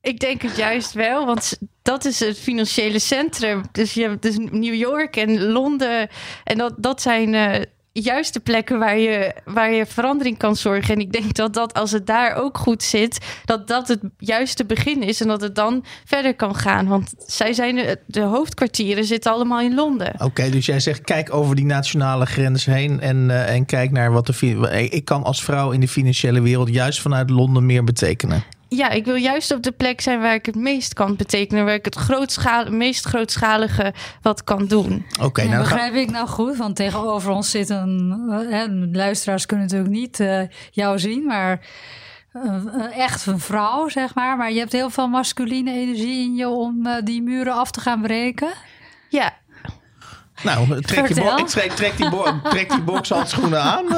Ik 0.07 0.19
denk 0.19 0.41
het 0.41 0.57
juist 0.57 0.93
wel, 0.93 1.25
want 1.25 1.57
dat 1.81 2.05
is 2.05 2.19
het 2.19 2.39
financiële 2.39 2.99
centrum. 2.99 3.61
Dus 3.71 3.93
je 3.93 4.01
hebt 4.01 4.21
dus 4.21 4.37
New 4.37 4.73
York 4.73 5.15
en 5.15 5.43
Londen. 5.43 6.09
En 6.43 6.57
dat, 6.57 6.73
dat 6.77 7.01
zijn 7.01 7.33
uh, 7.33 7.61
juist 7.91 8.33
de 8.33 8.39
plekken 8.39 8.79
waar 8.79 8.97
je, 8.97 9.33
waar 9.45 9.71
je 9.71 9.85
verandering 9.85 10.37
kan 10.37 10.55
zorgen. 10.55 10.93
En 10.93 10.99
ik 10.99 11.11
denk 11.11 11.33
dat 11.33 11.53
dat 11.53 11.73
als 11.73 11.91
het 11.91 12.05
daar 12.05 12.35
ook 12.35 12.57
goed 12.57 12.83
zit, 12.83 13.25
dat 13.45 13.67
dat 13.67 13.87
het 13.87 13.99
juiste 14.17 14.65
begin 14.65 15.03
is. 15.03 15.21
En 15.21 15.27
dat 15.27 15.41
het 15.41 15.55
dan 15.55 15.85
verder 16.05 16.35
kan 16.35 16.55
gaan. 16.55 16.87
Want 16.87 17.13
zij 17.17 17.53
zijn 17.53 17.75
de, 17.75 17.99
de 18.05 18.21
hoofdkwartieren 18.21 19.05
zitten 19.05 19.31
allemaal 19.31 19.61
in 19.61 19.75
Londen. 19.75 20.13
Oké, 20.17 20.49
dus 20.49 20.65
jij 20.65 20.79
zegt 20.79 21.01
kijk 21.01 21.33
over 21.33 21.55
die 21.55 21.65
nationale 21.65 22.25
grens 22.25 22.65
heen 22.65 22.99
en, 22.99 23.29
uh, 23.29 23.53
en 23.53 23.65
kijk 23.65 23.91
naar 23.91 24.11
wat 24.11 24.25
de. 24.25 24.89
Ik 24.89 25.05
kan 25.05 25.23
als 25.23 25.43
vrouw 25.43 25.71
in 25.71 25.79
de 25.79 25.87
financiële 25.87 26.41
wereld 26.41 26.69
juist 26.69 27.01
vanuit 27.01 27.29
Londen 27.29 27.65
meer 27.65 27.83
betekenen 27.83 28.43
ja, 28.69 28.89
ik 28.89 29.05
wil 29.05 29.15
juist 29.15 29.51
op 29.51 29.63
de 29.63 29.71
plek 29.71 30.01
zijn 30.01 30.19
waar 30.19 30.33
ik 30.33 30.45
het 30.45 30.55
meest 30.55 30.93
kan 30.93 31.15
betekenen. 31.15 31.65
Waar 31.65 31.73
ik 31.73 31.85
het 31.85 31.95
grootschalig, 31.95 32.69
meest 32.69 33.05
grootschalige 33.05 33.93
wat 34.21 34.43
kan 34.43 34.65
doen. 34.65 35.05
Oké, 35.15 35.25
okay, 35.25 35.45
nou 35.45 35.59
begrijp 35.59 35.93
ik 35.93 36.11
nou 36.11 36.27
goed. 36.27 36.57
Want 36.57 36.75
tegenover 36.75 37.31
ons 37.31 37.51
zit 37.51 37.69
een. 37.69 38.29
Hè, 38.49 38.65
luisteraars 38.91 39.45
kunnen 39.45 39.65
natuurlijk 39.65 39.93
niet 39.93 40.19
uh, 40.19 40.41
jou 40.71 40.99
zien, 40.99 41.25
maar. 41.25 41.59
Uh, 42.33 42.97
echt 42.97 43.25
een 43.25 43.39
vrouw, 43.39 43.87
zeg 43.87 44.15
maar. 44.15 44.37
Maar 44.37 44.51
je 44.51 44.59
hebt 44.59 44.71
heel 44.71 44.89
veel 44.89 45.07
masculine 45.07 45.71
energie 45.71 46.23
in 46.23 46.35
je 46.35 46.49
om 46.49 46.87
uh, 46.87 46.95
die 47.03 47.21
muren 47.21 47.53
af 47.53 47.71
te 47.71 47.79
gaan 47.79 48.01
breken. 48.01 48.49
Ja, 49.09 49.33
nou, 50.43 50.81
trek, 50.81 51.07
je 51.07 51.15
bo- 51.15 51.43
trek, 51.43 51.71
trek, 51.71 51.97
die, 51.97 52.09
trek 52.43 52.69
die 52.69 52.81
bokshandschoenen 52.81 53.61
aan. 53.61 53.85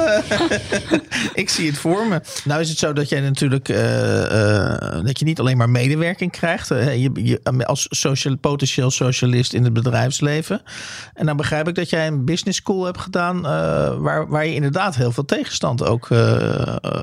ik 1.34 1.48
zie 1.48 1.66
het 1.66 1.78
voor 1.78 2.06
me. 2.06 2.20
Nou 2.44 2.60
is 2.60 2.68
het 2.68 2.78
zo 2.78 2.92
dat 2.92 3.08
jij 3.08 3.20
natuurlijk 3.20 3.68
uh, 3.68 4.22
uh, 4.22 5.04
dat 5.04 5.18
je 5.18 5.24
niet 5.24 5.40
alleen 5.40 5.56
maar 5.56 5.70
medewerking 5.70 6.32
krijgt. 6.32 6.70
Uh, 6.70 7.02
je, 7.02 7.10
je, 7.14 7.66
als 7.66 7.86
social, 7.90 8.36
potentieel 8.36 8.90
socialist 8.90 9.52
in 9.52 9.64
het 9.64 9.72
bedrijfsleven. 9.72 10.62
En 11.14 11.26
dan 11.26 11.36
begrijp 11.36 11.68
ik 11.68 11.74
dat 11.74 11.90
jij 11.90 12.06
een 12.06 12.24
business 12.24 12.58
school 12.58 12.84
hebt 12.84 13.00
gedaan. 13.00 13.42
waar, 14.02 14.28
waar 14.28 14.46
je 14.46 14.54
inderdaad 14.54 14.96
heel 14.96 15.12
veel 15.12 15.24
tegenstand 15.24 15.84
ook 15.84 16.08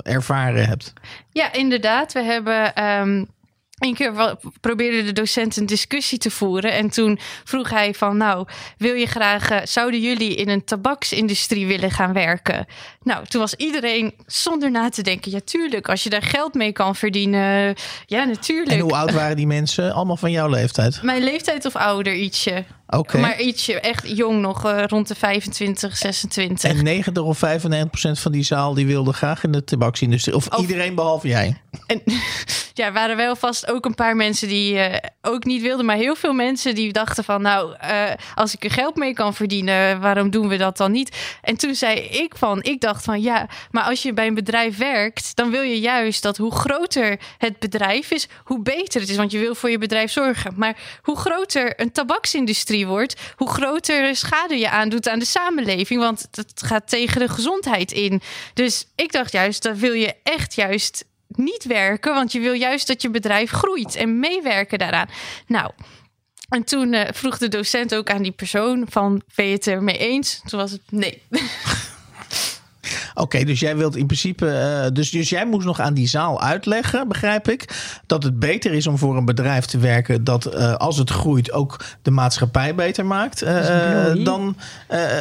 ervaren 0.04 0.68
hebt. 0.68 0.94
Ja, 1.32 1.54
inderdaad. 1.54 2.14
We 2.14 2.24
hebben. 2.24 2.84
Um 2.84 3.36
Eén 3.78 3.94
keer 3.94 4.38
probeerde 4.62 5.04
de 5.04 5.14
docent 5.14 5.58
een 5.58 5.66
discussie 5.66 6.18
te 6.18 6.32
voeren. 6.32 6.74
En 6.74 6.90
toen 6.90 7.20
vroeg 7.44 7.70
hij 7.70 7.94
van, 7.94 8.18
nou, 8.18 8.48
wil 8.78 8.94
je 8.94 9.06
graag, 9.06 9.52
uh, 9.52 9.58
zouden 9.64 10.02
jullie 10.02 10.36
in 10.36 10.50
een 10.50 10.64
tabaksindustrie 10.64 11.68
willen 11.68 11.92
gaan 11.92 12.14
werken? 12.14 12.66
Nou, 13.04 13.26
toen 13.26 13.42
was 13.42 13.54
iedereen 13.54 14.14
zonder 14.26 14.72
na 14.72 14.90
te 14.90 15.02
denken, 15.02 15.32
ja 15.32 15.40
tuurlijk, 15.46 15.90
als 15.90 16.04
je 16.04 16.10
daar 16.10 16.22
geld 16.22 16.54
mee 16.54 16.72
kan 16.72 16.96
verdienen, 16.96 17.76
ja 18.06 18.24
natuurlijk. 18.24 18.72
En 18.72 18.80
hoe 18.80 18.96
oud 18.96 19.12
waren 19.12 19.36
die 19.36 19.48
mensen? 19.48 19.94
Allemaal 19.94 20.18
van 20.18 20.32
jouw 20.32 20.50
leeftijd? 20.50 21.02
Mijn 21.04 21.24
leeftijd 21.24 21.66
of 21.66 21.76
ouder 21.76 22.16
ietsje. 22.16 22.66
Okay. 22.90 23.22
Maar 23.22 23.40
ietsje 23.42 23.80
echt 23.80 24.18
jong 24.18 24.42
nog, 24.42 24.66
uh, 24.66 24.84
rond 24.86 25.08
de 25.08 25.16
25, 25.16 25.98
26. 25.98 26.70
En 26.70 26.84
90 26.84 27.24
of 27.24 27.38
95 27.38 27.90
procent 27.90 28.20
van 28.20 28.32
die 28.32 28.44
zaal 28.44 28.74
die 28.74 28.86
wilde 28.86 29.14
graag 29.14 29.44
in 29.44 29.52
de 29.52 29.64
tabaksindustrie. 29.64 30.36
Of, 30.36 30.48
of 30.48 30.60
iedereen 30.60 30.96
behalve 30.96 31.28
jij? 31.28 31.62
En, 31.88 32.02
ja, 32.74 32.86
er 32.86 32.94
waren 32.94 33.18
wel 33.18 33.36
vast 33.36 33.72
ook 33.72 33.86
een 33.86 33.96
paar 33.96 34.16
mensen 34.16 34.48
die 34.48 34.74
uh, 34.74 34.96
ook 35.22 35.44
niet 35.44 35.62
wilden. 35.62 35.86
Maar 35.86 35.96
heel 35.96 36.16
veel 36.16 36.34
mensen 36.34 36.76
die 36.76 36.92
dachten 36.92 37.24
van... 37.24 37.42
nou, 37.42 37.76
uh, 37.84 38.04
als 38.36 38.54
ik 38.54 38.64
er 38.64 38.72
geld 38.72 38.96
mee 38.96 39.14
kan 39.14 39.34
verdienen, 39.34 40.02
waarom 40.02 40.30
doen 40.30 40.48
we 40.48 40.58
dat 40.58 40.78
dan 40.78 40.92
niet? 40.92 41.18
En 41.42 41.58
toen 41.58 41.76
zei 41.76 42.00
ik 42.00 42.36
van, 42.38 42.64
ik 42.64 42.82
dacht 42.82 43.04
van 43.04 43.22
ja... 43.22 43.48
maar 43.72 43.84
als 43.84 44.02
je 44.02 44.14
bij 44.14 44.28
een 44.28 44.34
bedrijf 44.34 44.78
werkt, 44.78 45.36
dan 45.36 45.50
wil 45.52 45.62
je 45.62 45.80
juist 45.80 46.24
dat 46.24 46.38
hoe 46.38 46.52
groter 46.52 47.20
het 47.38 47.60
bedrijf 47.60 48.12
is... 48.12 48.28
hoe 48.44 48.62
beter 48.62 49.02
het 49.02 49.10
is, 49.10 49.18
want 49.18 49.32
je 49.32 49.40
wil 49.40 49.56
voor 49.56 49.70
je 49.70 49.78
bedrijf 49.78 50.12
zorgen. 50.12 50.54
Maar 50.56 50.78
hoe 51.02 51.18
groter 51.18 51.82
een 51.82 51.92
tabaksindustrie 51.92 52.77
wordt, 52.86 53.16
hoe 53.36 53.50
groter 53.50 54.16
schade 54.16 54.58
je 54.58 54.70
aandoet 54.70 55.10
aan 55.10 55.20
de 55.20 55.26
samenleving. 55.26 56.00
Want 56.00 56.28
dat 56.32 56.54
gaat 56.56 56.90
tegen 56.90 57.20
de 57.20 57.30
gezondheid 57.30 57.92
in. 57.92 58.22
Dus 58.54 58.88
ik 58.96 59.12
dacht 59.12 59.32
juist, 59.32 59.64
dat 59.64 59.78
wil 59.78 59.94
je 59.94 60.14
echt 60.24 60.56
juist 60.56 61.06
niet 61.28 61.64
werken. 61.64 62.14
Want 62.14 62.32
je 62.32 62.40
wil 62.40 62.54
juist 62.54 62.88
dat 62.88 63.02
je 63.02 63.10
bedrijf 63.10 63.52
groeit 63.52 63.96
en 63.96 64.20
meewerken 64.20 64.80
daaraan. 64.80 65.10
Nou. 65.48 65.72
En 66.50 66.64
toen 66.64 66.94
uh, 66.94 67.02
vroeg 67.14 67.38
de 67.38 67.48
docent 67.48 67.96
ook 67.96 68.10
aan 68.10 68.22
die 68.22 68.32
persoon 68.32 68.86
van, 68.90 69.22
ben 69.36 69.46
je 69.46 69.54
het 69.54 69.68
ermee 69.68 69.98
eens? 69.98 70.42
Toen 70.46 70.60
was 70.60 70.72
het 70.72 70.82
nee. 70.90 71.22
Oké, 73.18 73.26
okay, 73.26 73.44
dus 73.44 73.60
jij 73.60 73.78
wilt 73.78 73.96
in 73.96 74.06
principe. 74.06 74.46
Uh, 74.46 74.92
dus, 74.94 75.10
dus 75.10 75.30
jij 75.30 75.46
moest 75.46 75.66
nog 75.66 75.80
aan 75.80 75.94
die 75.94 76.08
zaal 76.08 76.42
uitleggen, 76.42 77.08
begrijp 77.08 77.50
ik. 77.50 77.70
Dat 78.06 78.24
het 78.24 78.40
beter 78.40 78.74
is 78.74 78.88
om 78.88 78.98
voor 78.98 79.18
een 79.18 79.26
bedrijf 79.26 79.66
te 79.66 79.78
werken. 79.78 80.24
dat 80.24 80.56
uh, 80.56 80.74
als 80.74 80.98
het 80.98 81.10
groeit 81.10 81.52
ook 81.52 81.80
de 82.02 82.12
maatschappij 82.12 82.76
beter 82.76 83.06
maakt. 83.06 83.44
Uh, 83.44 84.26
dan, 84.26 84.58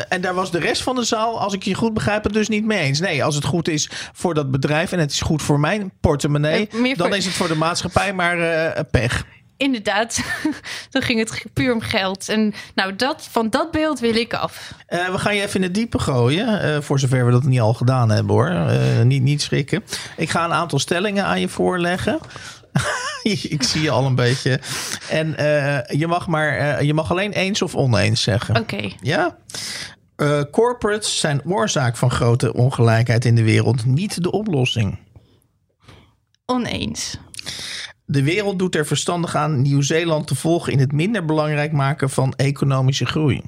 en 0.08 0.20
daar 0.20 0.34
was 0.34 0.50
de 0.50 0.58
rest 0.58 0.82
van 0.82 0.94
de 0.94 1.04
zaal, 1.04 1.40
als 1.40 1.52
ik 1.52 1.62
je 1.62 1.74
goed 1.74 1.94
begrijp, 1.94 2.24
het 2.24 2.32
dus 2.32 2.48
niet 2.48 2.64
mee 2.64 2.78
eens. 2.78 3.00
Nee, 3.00 3.24
als 3.24 3.34
het 3.34 3.44
goed 3.44 3.68
is 3.68 3.90
voor 4.12 4.34
dat 4.34 4.50
bedrijf 4.50 4.92
en 4.92 4.98
het 4.98 5.10
is 5.10 5.20
goed 5.20 5.42
voor 5.42 5.60
mijn 5.60 5.92
portemonnee. 6.00 6.68
dan 6.96 7.14
is 7.14 7.24
het 7.24 7.34
voor 7.34 7.48
de 7.48 7.54
maatschappij 7.54 8.12
maar 8.12 8.84
pech 8.90 9.24
inderdaad, 9.56 10.20
toen 10.90 11.02
ging 11.02 11.18
het 11.18 11.44
puur 11.52 11.72
om 11.72 11.80
geld. 11.80 12.28
En 12.28 12.54
nou, 12.74 12.96
dat, 12.96 13.28
van 13.30 13.50
dat 13.50 13.70
beeld 13.70 14.00
wil 14.00 14.14
ik 14.14 14.34
af. 14.34 14.74
Uh, 14.88 15.08
we 15.08 15.18
gaan 15.18 15.34
je 15.34 15.42
even 15.42 15.56
in 15.56 15.62
het 15.62 15.74
diepe 15.74 15.98
gooien. 15.98 16.64
Uh, 16.64 16.80
voor 16.80 16.98
zover 16.98 17.26
we 17.26 17.30
dat 17.30 17.44
niet 17.44 17.60
al 17.60 17.74
gedaan 17.74 18.10
hebben 18.10 18.34
hoor. 18.34 18.50
Uh, 18.50 19.02
niet, 19.02 19.22
niet 19.22 19.42
schrikken. 19.42 19.84
Ik 20.16 20.30
ga 20.30 20.44
een 20.44 20.52
aantal 20.52 20.78
stellingen 20.78 21.24
aan 21.24 21.40
je 21.40 21.48
voorleggen. 21.48 22.18
ik 23.56 23.62
zie 23.62 23.82
je 23.82 23.90
al 23.90 24.06
een 24.06 24.14
beetje. 24.14 24.60
En 25.10 25.34
je, 25.98 26.06
mag 26.06 26.26
maar, 26.26 26.84
je 26.84 26.94
mag 26.94 27.10
alleen 27.10 27.32
eens 27.32 27.62
of 27.62 27.74
oneens 27.74 28.22
zeggen. 28.22 28.56
Oké. 28.56 28.74
Okay. 28.74 28.96
Ja? 29.00 29.36
corporates 30.50 31.20
zijn 31.20 31.40
oorzaak 31.44 31.96
van 31.96 32.10
grote 32.10 32.52
ongelijkheid 32.52 33.24
in 33.24 33.34
de 33.34 33.42
wereld, 33.42 33.84
niet 33.84 34.22
de 34.22 34.30
oplossing. 34.30 34.98
Oneens. 36.46 37.18
De 38.06 38.22
wereld 38.22 38.58
doet 38.58 38.74
er 38.74 38.86
verstandig 38.86 39.34
aan 39.34 39.62
Nieuw-Zeeland 39.62 40.26
te 40.26 40.34
volgen 40.34 40.72
in 40.72 40.78
het 40.78 40.92
minder 40.92 41.24
belangrijk 41.24 41.72
maken 41.72 42.10
van 42.10 42.34
economische 42.36 43.06
groei. 43.06 43.42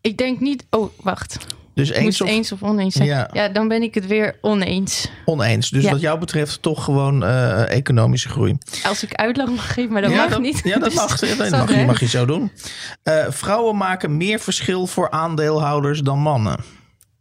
Ik 0.00 0.16
denk 0.16 0.40
niet. 0.40 0.66
Oh, 0.70 0.92
wacht. 1.00 1.38
Dus 1.74 1.90
eens 1.90 2.20
of, 2.20 2.28
eens 2.28 2.52
of 2.52 2.62
oneens 2.62 2.94
zijn. 2.94 3.08
Ja. 3.08 3.30
ja, 3.32 3.48
dan 3.48 3.68
ben 3.68 3.82
ik 3.82 3.94
het 3.94 4.06
weer 4.06 4.36
oneens. 4.40 5.10
Oneens. 5.24 5.70
Dus 5.70 5.82
ja. 5.82 5.90
wat 5.90 6.00
jou 6.00 6.18
betreft 6.18 6.62
toch 6.62 6.84
gewoon 6.84 7.22
uh, 7.22 7.70
economische 7.70 8.28
groei. 8.28 8.58
Als 8.84 9.02
ik 9.02 9.14
uitleg 9.14 9.48
mag 9.48 9.72
geven, 9.72 9.92
maar 9.92 10.02
dat 10.02 10.10
ja, 10.10 10.16
mag 10.16 10.30
dat, 10.30 10.40
niet. 10.40 10.60
Ja, 10.64 10.78
dat 10.78 10.94
mag, 11.04 11.18
dat 11.18 11.50
mag, 11.50 11.74
je, 11.74 11.84
mag 11.84 12.00
je 12.00 12.08
zo 12.08 12.24
doen. 12.24 12.52
Uh, 13.04 13.26
vrouwen 13.28 13.76
maken 13.76 14.16
meer 14.16 14.40
verschil 14.40 14.86
voor 14.86 15.10
aandeelhouders 15.10 16.00
dan 16.00 16.18
mannen. 16.18 16.64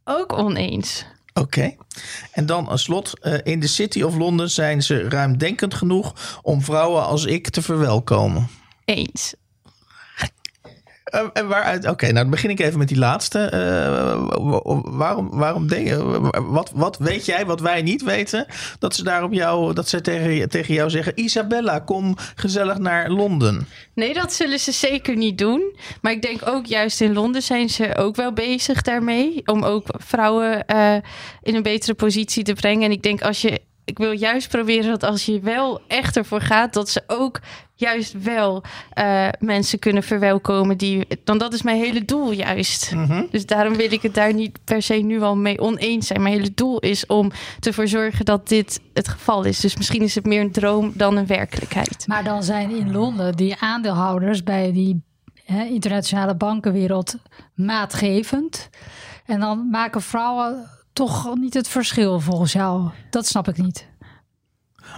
Ook 0.04 0.38
oneens. 0.38 1.06
Oké. 1.42 1.76
En 2.32 2.46
dan 2.46 2.68
als 2.68 2.84
slot. 2.84 3.14
Uh, 3.22 3.34
in 3.44 3.60
de 3.60 3.68
City 3.68 4.02
of 4.02 4.16
Londen 4.16 4.50
zijn 4.50 4.84
ze 4.84 5.10
ruimdenkend 5.10 5.74
genoeg 5.74 6.40
om 6.42 6.62
vrouwen 6.62 7.06
als 7.06 7.26
ik 7.26 7.50
te 7.50 7.62
verwelkomen. 7.62 8.48
Eens. 8.86 9.34
Uh, 11.12 11.22
en 11.34 11.48
waaruit? 11.48 11.84
Oké, 11.84 11.92
okay, 11.92 12.10
nou 12.10 12.22
dan 12.22 12.32
begin 12.32 12.50
ik 12.50 12.60
even 12.60 12.78
met 12.78 12.88
die 12.88 12.98
laatste. 12.98 13.52
Uh, 13.54 14.72
waarom, 14.84 15.30
waarom 15.30 15.68
denk 15.68 15.88
je, 15.88 16.30
wat, 16.50 16.72
wat 16.76 16.98
weet 16.98 17.26
jij 17.26 17.46
wat 17.46 17.60
wij 17.60 17.82
niet 17.82 18.04
weten? 18.04 18.46
Dat 18.80 18.96
ze 18.96 19.04
daar 19.04 19.30
jou, 19.30 19.74
dat 19.74 19.90
ze 19.90 20.02
tegen, 20.02 20.50
tegen 20.50 20.74
jou 20.74 20.90
zeggen: 20.90 21.20
Isabella, 21.20 21.80
kom 21.80 22.18
gezellig 22.36 22.78
naar 22.78 23.10
Londen. 23.10 23.68
Nee, 23.94 24.14
dat 24.14 24.34
zullen 24.34 24.60
ze 24.60 24.72
zeker 24.72 25.16
niet 25.16 25.38
doen. 25.38 25.76
Maar 26.02 26.12
ik 26.12 26.22
denk 26.22 26.48
ook 26.48 26.66
juist 26.66 27.02
in 27.02 27.14
Londen 27.14 27.42
zijn 27.42 27.70
ze 27.70 27.96
ook 27.96 28.16
wel 28.16 28.34
bezig 28.34 28.82
daarmee. 28.82 29.42
Om 29.46 29.64
ook 29.64 29.88
vrouwen 29.88 30.66
in 31.42 31.56
een 31.56 31.64
betere 31.64 31.94
positie 31.94 32.44
te 32.44 32.54
brengen. 32.54 32.84
En 32.84 32.92
ik 32.92 33.04
denk 33.04 33.22
als 33.22 33.42
je 33.42 33.62
ik 33.92 33.98
wil 33.98 34.12
juist 34.12 34.50
proberen 34.50 34.90
dat 34.90 35.04
als 35.04 35.26
je 35.26 35.40
wel 35.40 35.82
echt 35.88 36.18
ervoor 36.18 36.42
gaat, 36.42 36.74
dat 36.74 36.90
ze 36.90 37.04
ook 37.08 37.40
juist 37.76 38.24
wel 38.24 38.64
uh, 38.98 39.28
mensen 39.40 39.80
kunnen 39.80 40.04
verwelkomen. 40.04 40.78
Die, 40.78 41.08
dan 41.24 41.38
dat 41.38 41.54
is 41.54 41.62
mijn 41.62 41.78
hele 41.78 42.06
doel 42.06 42.32
juist. 42.32 42.92
Mhm. 42.96 43.24
Dus 43.32 43.46
daarom 43.46 43.76
wil 43.76 43.92
ik 43.92 44.02
het 44.02 44.14
daar 44.14 44.34
niet 44.34 44.60
per 44.64 44.82
se 44.82 44.94
nu 44.94 45.22
al 45.22 45.36
mee 45.36 45.60
oneens 45.60 46.08
zijn. 46.08 46.22
Mijn 46.22 46.36
hele 46.36 46.54
doel 46.54 46.80
is 46.80 47.06
om 47.06 47.32
ervoor 47.60 47.88
zorgen 47.88 48.26
dat 48.26 48.48
dit 48.48 48.82
het 48.94 49.08
geval 49.08 49.44
is. 49.44 49.60
Dus 49.60 49.78
misschien 49.78 50.02
is 50.02 50.16
het 50.16 50.26
meer 50.26 50.42
een 50.42 50.52
droom 50.52 50.92
dan 50.96 51.18
een 51.18 51.28
werkelijkheid. 51.28 52.04
Maar 52.08 52.24
dan 52.24 52.44
zijn 52.44 52.76
in 52.76 52.92
Londen 52.92 53.36
die 53.36 53.56
aandeelhouders 53.60 54.44
bij 54.44 54.72
die 54.72 55.04
hè, 55.46 55.64
internationale 55.64 56.36
bankenwereld 56.36 57.16
maatgevend. 57.54 58.70
En 59.26 59.40
dan 59.40 59.70
maken 59.70 60.02
vrouwen 60.02 60.70
toch 60.94 61.36
niet 61.36 61.54
het 61.54 61.68
verschil 61.68 62.20
volgens 62.20 62.52
jou. 62.54 62.90
Dat 63.10 63.26
snap 63.28 63.48
ik 63.48 63.58
niet. 63.58 63.90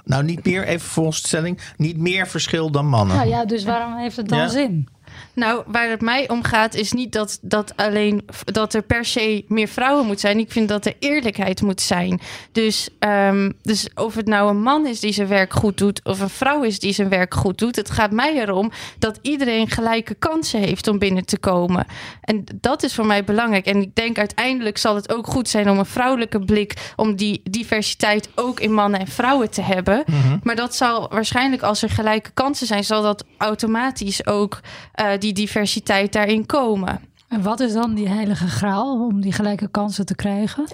Nou, 0.05 0.23
niet 0.23 0.45
meer, 0.45 0.63
even 0.67 0.89
volgens 0.89 1.21
de 1.21 1.27
stelling, 1.27 1.59
niet 1.77 1.97
meer 1.97 2.27
verschil 2.27 2.71
dan 2.71 2.88
mannen. 2.88 3.15
Nou 3.15 3.27
ja, 3.27 3.45
dus 3.45 3.63
waarom 3.63 3.97
heeft 3.97 4.15
het 4.17 4.29
dan 4.29 4.38
Ja. 4.39 4.47
zin? 4.47 4.88
Nou, 5.35 5.63
waar 5.67 5.89
het 5.89 6.01
mij 6.01 6.29
om 6.29 6.43
gaat, 6.43 6.75
is 6.75 6.91
niet 6.91 7.11
dat, 7.11 7.39
dat 7.41 7.73
alleen 7.75 8.25
dat 8.43 8.73
er 8.73 8.81
per 8.81 9.05
se 9.05 9.45
meer 9.47 9.67
vrouwen 9.67 10.05
moet 10.05 10.19
zijn. 10.19 10.39
Ik 10.39 10.51
vind 10.51 10.69
dat 10.69 10.85
er 10.85 10.95
eerlijkheid 10.99 11.61
moet 11.61 11.81
zijn. 11.81 12.21
Dus, 12.51 12.89
ehm, 12.99 13.51
dus 13.61 13.89
of 13.95 14.15
het 14.15 14.27
nou 14.27 14.49
een 14.49 14.61
man 14.61 14.87
is 14.87 14.99
die 14.99 15.13
zijn 15.13 15.27
werk 15.27 15.53
goed 15.53 15.77
doet, 15.77 16.03
of 16.03 16.19
een 16.19 16.29
vrouw 16.29 16.63
is 16.63 16.79
die 16.79 16.93
zijn 16.93 17.09
werk 17.09 17.33
goed 17.33 17.57
doet. 17.57 17.75
Het 17.75 17.89
gaat 17.89 18.11
mij 18.11 18.33
erom 18.35 18.71
dat 18.99 19.19
iedereen 19.21 19.69
gelijke 19.69 20.13
kansen 20.13 20.59
heeft 20.59 20.87
om 20.87 20.99
binnen 20.99 21.25
te 21.25 21.37
komen. 21.37 21.85
En 22.21 22.43
dat 22.55 22.83
is 22.83 22.95
voor 22.95 23.05
mij 23.05 23.23
belangrijk. 23.23 23.65
En 23.65 23.81
ik 23.81 23.95
denk 23.95 24.17
uiteindelijk 24.17 24.77
zal 24.77 24.95
het 24.95 25.13
ook 25.15 25.27
goed 25.27 25.49
zijn 25.49 25.69
om 25.69 25.79
een 25.79 25.85
vrouwelijke 25.85 26.39
blik, 26.39 26.73
om 26.95 27.15
die 27.15 27.41
diversiteit 27.43 28.29
ook 28.35 28.59
in 28.59 28.73
mannen 28.73 28.99
en 28.99 29.07
vrouwen 29.07 29.49
te 29.49 29.61
hebben. 29.61 30.03
Maar 30.43 30.55
dat 30.55 30.75
zal 30.75 31.09
waarschijnlijk, 31.09 31.61
als 31.61 31.81
er 31.81 31.89
gelijke 31.89 32.31
kansen 32.31 32.67
zijn, 32.67 32.83
zal 32.83 33.01
dat 33.01 33.25
automatisch 33.37 34.25
ook 34.25 34.59
eh, 34.93 35.07
die 35.23 35.33
diversiteit 35.33 36.13
daarin 36.13 36.45
komen. 36.45 36.99
En 37.27 37.41
wat 37.41 37.59
is 37.59 37.73
dan 37.73 37.93
die 37.93 38.07
heilige 38.07 38.47
graal 38.47 39.05
om 39.05 39.21
die 39.21 39.31
gelijke 39.31 39.67
kansen 39.67 40.05
te 40.05 40.15
krijgen? 40.15 40.67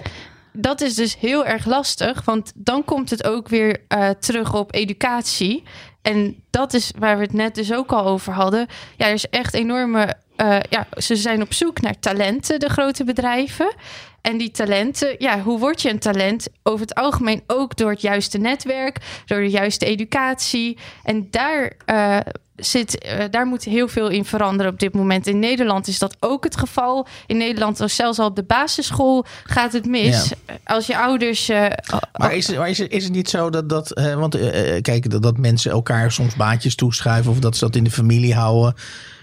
Dat 0.52 0.80
is 0.80 0.94
dus 0.94 1.18
heel 1.18 1.46
erg 1.46 1.66
lastig, 1.66 2.24
want 2.24 2.52
dan 2.54 2.84
komt 2.84 3.10
het 3.10 3.24
ook 3.24 3.48
weer 3.48 3.84
eh, 3.88 4.08
terug 4.08 4.54
op 4.54 4.74
educatie. 4.74 5.62
En 6.02 6.42
dat 6.50 6.74
is 6.74 6.92
waar 6.98 7.16
we 7.16 7.22
het 7.22 7.32
net 7.32 7.54
dus 7.54 7.72
ook 7.72 7.92
al 7.92 8.06
over 8.06 8.32
hadden. 8.32 8.66
Ja, 8.96 9.06
er 9.06 9.12
is 9.12 9.28
echt 9.28 9.54
enorme. 9.54 10.14
Eh, 10.40 10.56
ja, 10.70 10.86
ze 10.96 11.16
zijn 11.16 11.42
op 11.42 11.52
zoek 11.52 11.80
naar 11.80 11.98
talenten, 11.98 12.60
de 12.60 12.68
grote 12.68 13.04
bedrijven. 13.04 13.74
En 14.20 14.38
die 14.38 14.50
talenten, 14.50 15.14
ja, 15.18 15.40
hoe 15.40 15.58
word 15.58 15.82
je 15.82 15.90
een 15.90 15.98
talent? 15.98 16.48
Over 16.62 16.80
het 16.80 16.94
algemeen 16.94 17.42
ook 17.46 17.76
door 17.76 17.90
het 17.90 18.00
juiste 18.00 18.38
netwerk, 18.38 19.22
door 19.26 19.40
de 19.40 19.50
juiste 19.50 19.86
educatie. 19.86 20.78
En 21.04 21.28
daar 21.30 21.72
eh, 21.84 22.18
zit, 22.56 22.98
eh, 22.98 23.24
daar 23.30 23.46
moet 23.46 23.64
heel 23.64 23.88
veel 23.88 24.08
in 24.08 24.24
veranderen 24.24 24.72
op 24.72 24.78
dit 24.78 24.94
moment. 24.94 25.26
In 25.26 25.38
Nederland 25.38 25.86
is 25.88 25.98
dat 25.98 26.16
ook 26.20 26.44
het 26.44 26.56
geval. 26.56 27.06
In 27.26 27.36
Nederland, 27.36 27.80
zelfs 27.84 28.18
al 28.18 28.26
op 28.26 28.36
de 28.36 28.42
basisschool, 28.42 29.24
gaat 29.44 29.72
het 29.72 29.86
mis. 29.86 30.32
Als 30.64 30.86
je 30.86 30.98
ouders. 30.98 31.48
eh, 31.48 31.66
Maar 32.12 32.34
is 32.34 32.46
het, 32.46 32.56
maar 32.56 32.68
is 32.68 32.78
het, 32.78 32.90
is 32.92 33.04
het 33.04 33.12
niet 33.12 33.28
zo 33.28 33.50
dat, 33.50 33.68
dat 33.68 34.00
want 34.16 34.36
kijk, 34.80 35.10
dat, 35.10 35.22
dat 35.22 35.38
mensen 35.38 35.70
elkaar 35.70 36.12
soms 36.12 36.34
baantjes 36.36 36.74
toeschuiven 36.74 37.32
of 37.32 37.38
dat 37.38 37.56
ze 37.56 37.64
dat 37.64 37.76
in 37.76 37.84
de 37.84 37.90
familie 37.90 38.34
houden. 38.34 38.74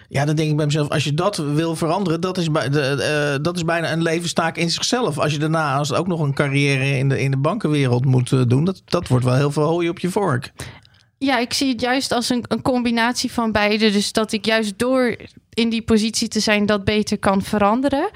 Ja, 0.10 0.26
dan 0.26 0.36
denk 0.36 0.50
ik 0.50 0.56
bij 0.56 0.66
mezelf, 0.66 0.90
als 0.90 1.04
je 1.04 1.14
dat 1.14 1.38
wil 1.38 1.76
veranderen, 1.76 2.22
dat 2.22 2.38
is, 2.38 2.52
bij, 2.52 2.70
de, 2.70 2.82
eh, 2.82 3.44
dat 3.44 3.56
is 3.56 3.66
bijna 3.66 3.92
een 3.92 4.02
levenstaak 4.02 4.58
in 4.58 4.70
zichzelf. 4.70 5.18
Als 5.18 5.32
je 5.32 5.40
daarna 5.40 5.76
als 5.76 5.94
ook 5.94 6.08
nog 6.08 6.20
een 6.20 6.34
carrière 6.34 6.98
in 6.98 7.10
de, 7.10 7.22
in 7.22 7.32
de 7.32 7.38
bankenwereld 7.38 8.06
moet 8.06 8.32
eh, 8.32 8.42
doen, 8.48 8.64
dat, 8.64 8.82
dat 8.86 9.08
wordt 9.08 9.26
wel 9.26 9.36
heel 9.36 9.52
veel 9.52 9.64
hooi 9.64 9.90
op 9.90 10.00
je 10.00 10.10
vork. 10.10 10.52
Ja, 11.18 11.40
ik 11.40 11.54
zie 11.54 11.72
het 11.72 11.82
juist 11.82 12.12
als 12.12 12.30
een, 12.30 12.44
een 12.48 12.62
combinatie 12.62 13.32
van 13.32 13.52
beide. 13.52 13.92
Dus 13.92 14.12
dat 14.12 14.32
ik 14.32 14.46
juist 14.46 14.80
door 14.80 15.16
in 15.54 15.70
die 15.70 15.82
positie 15.82 16.28
te 16.28 16.40
zijn 16.40 16.66
dat 16.66 16.84
beter 16.84 17.18
kan 17.18 17.42
veranderen. 17.42 18.10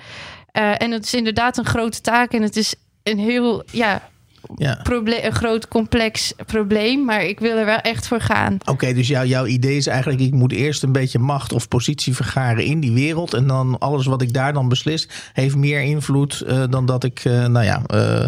Eh, 0.52 0.82
en 0.82 0.92
het 0.92 1.04
is 1.04 1.14
inderdaad 1.14 1.58
een 1.58 1.66
grote 1.66 2.02
taak 2.02 2.34
en 2.34 2.42
het 2.42 2.56
is 2.56 2.76
een 3.04 3.20
heel 3.20 3.64
ja, 3.72 4.10
Ja. 4.56 4.82
een 4.84 5.32
groot 5.34 5.68
complex 5.68 6.34
probleem. 6.46 7.06
Maar 7.06 7.24
ik 7.24 7.40
wil 7.40 7.58
er 7.58 7.66
wel 7.66 7.78
echt 7.78 8.08
voor 8.08 8.22
gaan. 8.22 8.58
Oké, 8.66 8.94
dus 8.94 9.08
jouw 9.08 9.26
jouw 9.26 9.46
idee 9.46 9.78
is 9.78 9.88
eigenlijk, 9.88 10.22
ik 10.22 10.34
moet 10.34 10.52
eerst 10.52 10.84
een 10.84 10.92
beetje 10.92 11.20
macht 11.20 11.54
of 11.54 11.68
positie 11.68 12.16
vergaren 12.16 12.64
in 12.64 12.80
die 12.80 12.92
wereld. 12.92 13.34
En 13.34 13.48
dan 13.48 13.80
alles 13.80 14.06
wat 14.06 14.22
ik 14.22 14.34
daar 14.34 14.54
dan 14.54 14.70
beslis, 14.70 15.10
heeft 15.34 15.56
meer 15.56 15.82
invloed 15.82 16.42
eh, 16.42 16.64
dan 16.70 16.86
dat 16.86 17.04
ik, 17.04 17.20
eh, 17.24 17.46
nou 17.46 17.66
ja, 17.66 17.82
eh, 17.86 18.28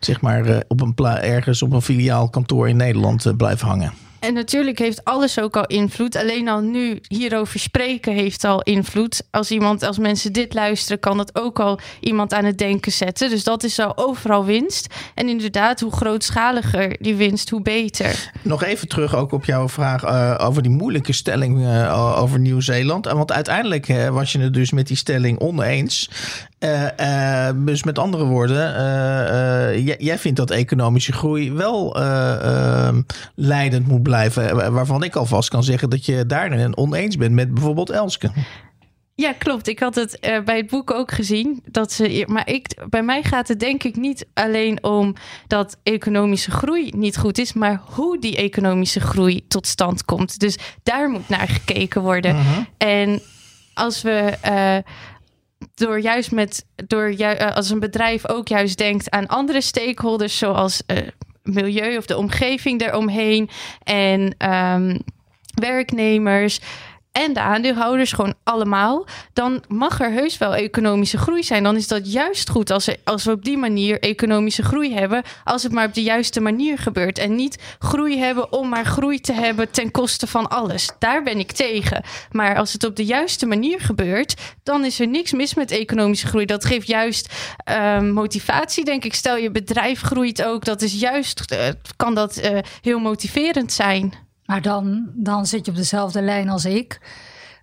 zeg 0.00 0.20
maar 0.20 0.62
op 0.68 0.80
een 0.80 0.94
ergens 1.04 1.62
op 1.62 1.72
een 1.72 1.82
filiaal 1.82 2.28
kantoor 2.28 2.68
in 2.68 2.76
Nederland 2.76 3.36
blijf 3.36 3.60
hangen. 3.60 3.92
En 4.20 4.34
natuurlijk 4.34 4.78
heeft 4.78 5.04
alles 5.04 5.40
ook 5.40 5.56
al 5.56 5.66
invloed. 5.66 6.16
Alleen 6.16 6.48
al 6.48 6.60
nu 6.60 7.00
hierover 7.08 7.60
spreken 7.60 8.12
heeft 8.12 8.44
al 8.44 8.62
invloed. 8.62 9.22
Als 9.30 9.50
iemand, 9.50 9.82
als 9.82 9.98
mensen 9.98 10.32
dit 10.32 10.54
luisteren, 10.54 11.00
kan 11.00 11.16
dat 11.16 11.40
ook 11.40 11.60
al 11.60 11.78
iemand 12.00 12.32
aan 12.32 12.44
het 12.44 12.58
denken 12.58 12.92
zetten. 12.92 13.30
Dus 13.30 13.44
dat 13.44 13.62
is 13.62 13.78
al 13.78 13.96
overal 13.96 14.44
winst. 14.44 14.94
En 15.14 15.28
inderdaad, 15.28 15.80
hoe 15.80 15.92
grootschaliger 15.92 16.96
die 17.00 17.14
winst, 17.14 17.50
hoe 17.50 17.62
beter. 17.62 18.30
Nog 18.42 18.62
even 18.62 18.88
terug 18.88 19.14
ook 19.14 19.32
op 19.32 19.44
jouw 19.44 19.68
vraag 19.68 20.02
eh, 20.02 20.46
over 20.46 20.62
die 20.62 20.72
moeilijke 20.72 21.12
stelling 21.12 21.64
eh, 21.64 22.18
over 22.22 22.38
Nieuw-Zeeland. 22.38 23.06
Want 23.06 23.32
uiteindelijk 23.32 23.86
was 24.10 24.32
je 24.32 24.38
het 24.38 24.54
dus 24.54 24.70
met 24.70 24.86
die 24.86 24.96
stelling 24.96 25.38
oneens. 25.38 26.10
Eh, 26.60 27.48
eh, 27.48 27.56
dus 27.56 27.82
met 27.82 27.98
andere 27.98 28.24
woorden, 28.24 28.76
eh, 28.76 29.96
jij, 29.98 30.18
vindt 30.18 30.36
dat 30.36 30.50
economische 30.50 31.12
groei 31.12 31.52
wel 31.52 31.96
eh, 31.96 32.88
eh, 32.88 32.96
leidend 33.34 33.86
moet 33.86 34.02
blijven. 34.02 34.72
Waarvan 34.72 35.02
ik 35.02 35.16
alvast 35.16 35.48
kan 35.48 35.64
zeggen 35.64 35.90
dat 35.90 36.04
je 36.06 36.26
daarin 36.26 36.76
oneens 36.76 37.16
bent 37.16 37.32
met 37.32 37.54
bijvoorbeeld 37.54 37.90
Elske. 37.90 38.30
Ja, 39.14 39.32
klopt. 39.32 39.68
Ik 39.68 39.78
had 39.78 39.94
het 39.94 40.18
bij 40.44 40.56
het 40.56 40.70
boek 40.70 40.90
ook 40.90 41.12
gezien. 41.12 41.62
Dat 41.64 41.92
ze, 41.92 42.24
maar 42.26 42.48
ik, 42.48 42.74
bij 42.88 43.02
mij 43.02 43.22
gaat 43.22 43.48
het 43.48 43.60
denk 43.60 43.82
ik 43.82 43.96
niet 43.96 44.26
alleen 44.34 44.84
om 44.84 45.14
dat 45.46 45.76
economische 45.82 46.50
groei 46.50 46.92
niet 46.96 47.16
goed 47.16 47.38
is, 47.38 47.52
maar 47.52 47.80
hoe 47.84 48.18
die 48.18 48.36
economische 48.36 49.00
groei 49.00 49.46
tot 49.48 49.66
stand 49.66 50.04
komt. 50.04 50.38
Dus 50.38 50.58
daar 50.82 51.08
moet 51.08 51.28
naar 51.28 51.48
gekeken 51.48 52.02
worden. 52.02 52.36
En 52.78 53.20
als 53.74 54.02
we 54.02 54.38
door 55.80 56.00
juist 56.00 56.30
met 56.32 56.66
door 56.86 57.12
ju- 57.12 57.24
eh, 57.24 57.54
als 57.56 57.70
een 57.70 57.80
bedrijf 57.80 58.28
ook 58.28 58.48
juist 58.48 58.78
denkt 58.78 59.10
aan 59.10 59.26
andere 59.26 59.60
stakeholders, 59.60 60.38
zoals 60.38 60.82
eh, 60.86 60.96
milieu 61.42 61.96
of 61.96 62.06
de 62.06 62.16
omgeving 62.16 62.80
eromheen 62.82 63.48
en 63.82 64.34
ehm, 64.38 64.98
werknemers 65.54 66.60
en 67.12 67.32
de 67.32 67.40
aandeelhouders, 67.40 68.12
gewoon 68.12 68.34
allemaal, 68.44 69.06
dan 69.32 69.64
mag 69.68 70.00
er 70.00 70.10
heus 70.10 70.38
wel 70.38 70.54
economische 70.54 71.18
groei 71.18 71.42
zijn. 71.42 71.62
Dan 71.62 71.76
is 71.76 71.88
dat 71.88 72.12
juist 72.12 72.50
goed 72.50 72.70
als, 72.70 72.88
als 73.04 73.24
we 73.24 73.30
op 73.30 73.44
die 73.44 73.58
manier 73.58 74.00
economische 74.00 74.62
groei 74.62 74.94
hebben, 74.94 75.22
als 75.44 75.62
het 75.62 75.72
maar 75.72 75.86
op 75.86 75.94
de 75.94 76.02
juiste 76.02 76.40
manier 76.40 76.78
gebeurt. 76.78 77.18
En 77.18 77.34
niet 77.34 77.62
groei 77.78 78.18
hebben 78.18 78.52
om 78.52 78.68
maar 78.68 78.84
groei 78.84 79.20
te 79.20 79.32
hebben 79.32 79.70
ten 79.70 79.90
koste 79.90 80.26
van 80.26 80.48
alles. 80.48 80.90
Daar 80.98 81.22
ben 81.22 81.38
ik 81.38 81.52
tegen. 81.52 82.02
Maar 82.30 82.56
als 82.56 82.72
het 82.72 82.84
op 82.84 82.96
de 82.96 83.04
juiste 83.04 83.46
manier 83.46 83.80
gebeurt, 83.80 84.34
dan 84.62 84.84
is 84.84 85.00
er 85.00 85.08
niks 85.08 85.32
mis 85.32 85.54
met 85.54 85.70
economische 85.70 86.26
groei. 86.26 86.46
Dat 86.46 86.64
geeft 86.64 86.86
juist 86.86 87.34
ehm, 87.64 88.12
motivatie, 88.12 88.84
denk 88.84 89.04
ik. 89.04 89.14
Stel 89.14 89.36
je 89.36 89.50
bedrijf 89.50 90.00
groeit 90.00 90.44
ook, 90.44 90.64
dat 90.64 90.82
is 90.82 91.00
juist, 91.00 91.40
eh, 91.40 91.68
kan 91.96 92.14
dat 92.14 92.36
eh, 92.36 92.58
heel 92.80 92.98
motiverend 92.98 93.72
zijn. 93.72 94.28
Maar 94.50 94.62
dan, 94.62 95.10
dan 95.14 95.46
zit 95.46 95.64
je 95.64 95.70
op 95.70 95.76
dezelfde 95.76 96.22
lijn 96.22 96.48
als 96.48 96.64
ik. 96.64 97.00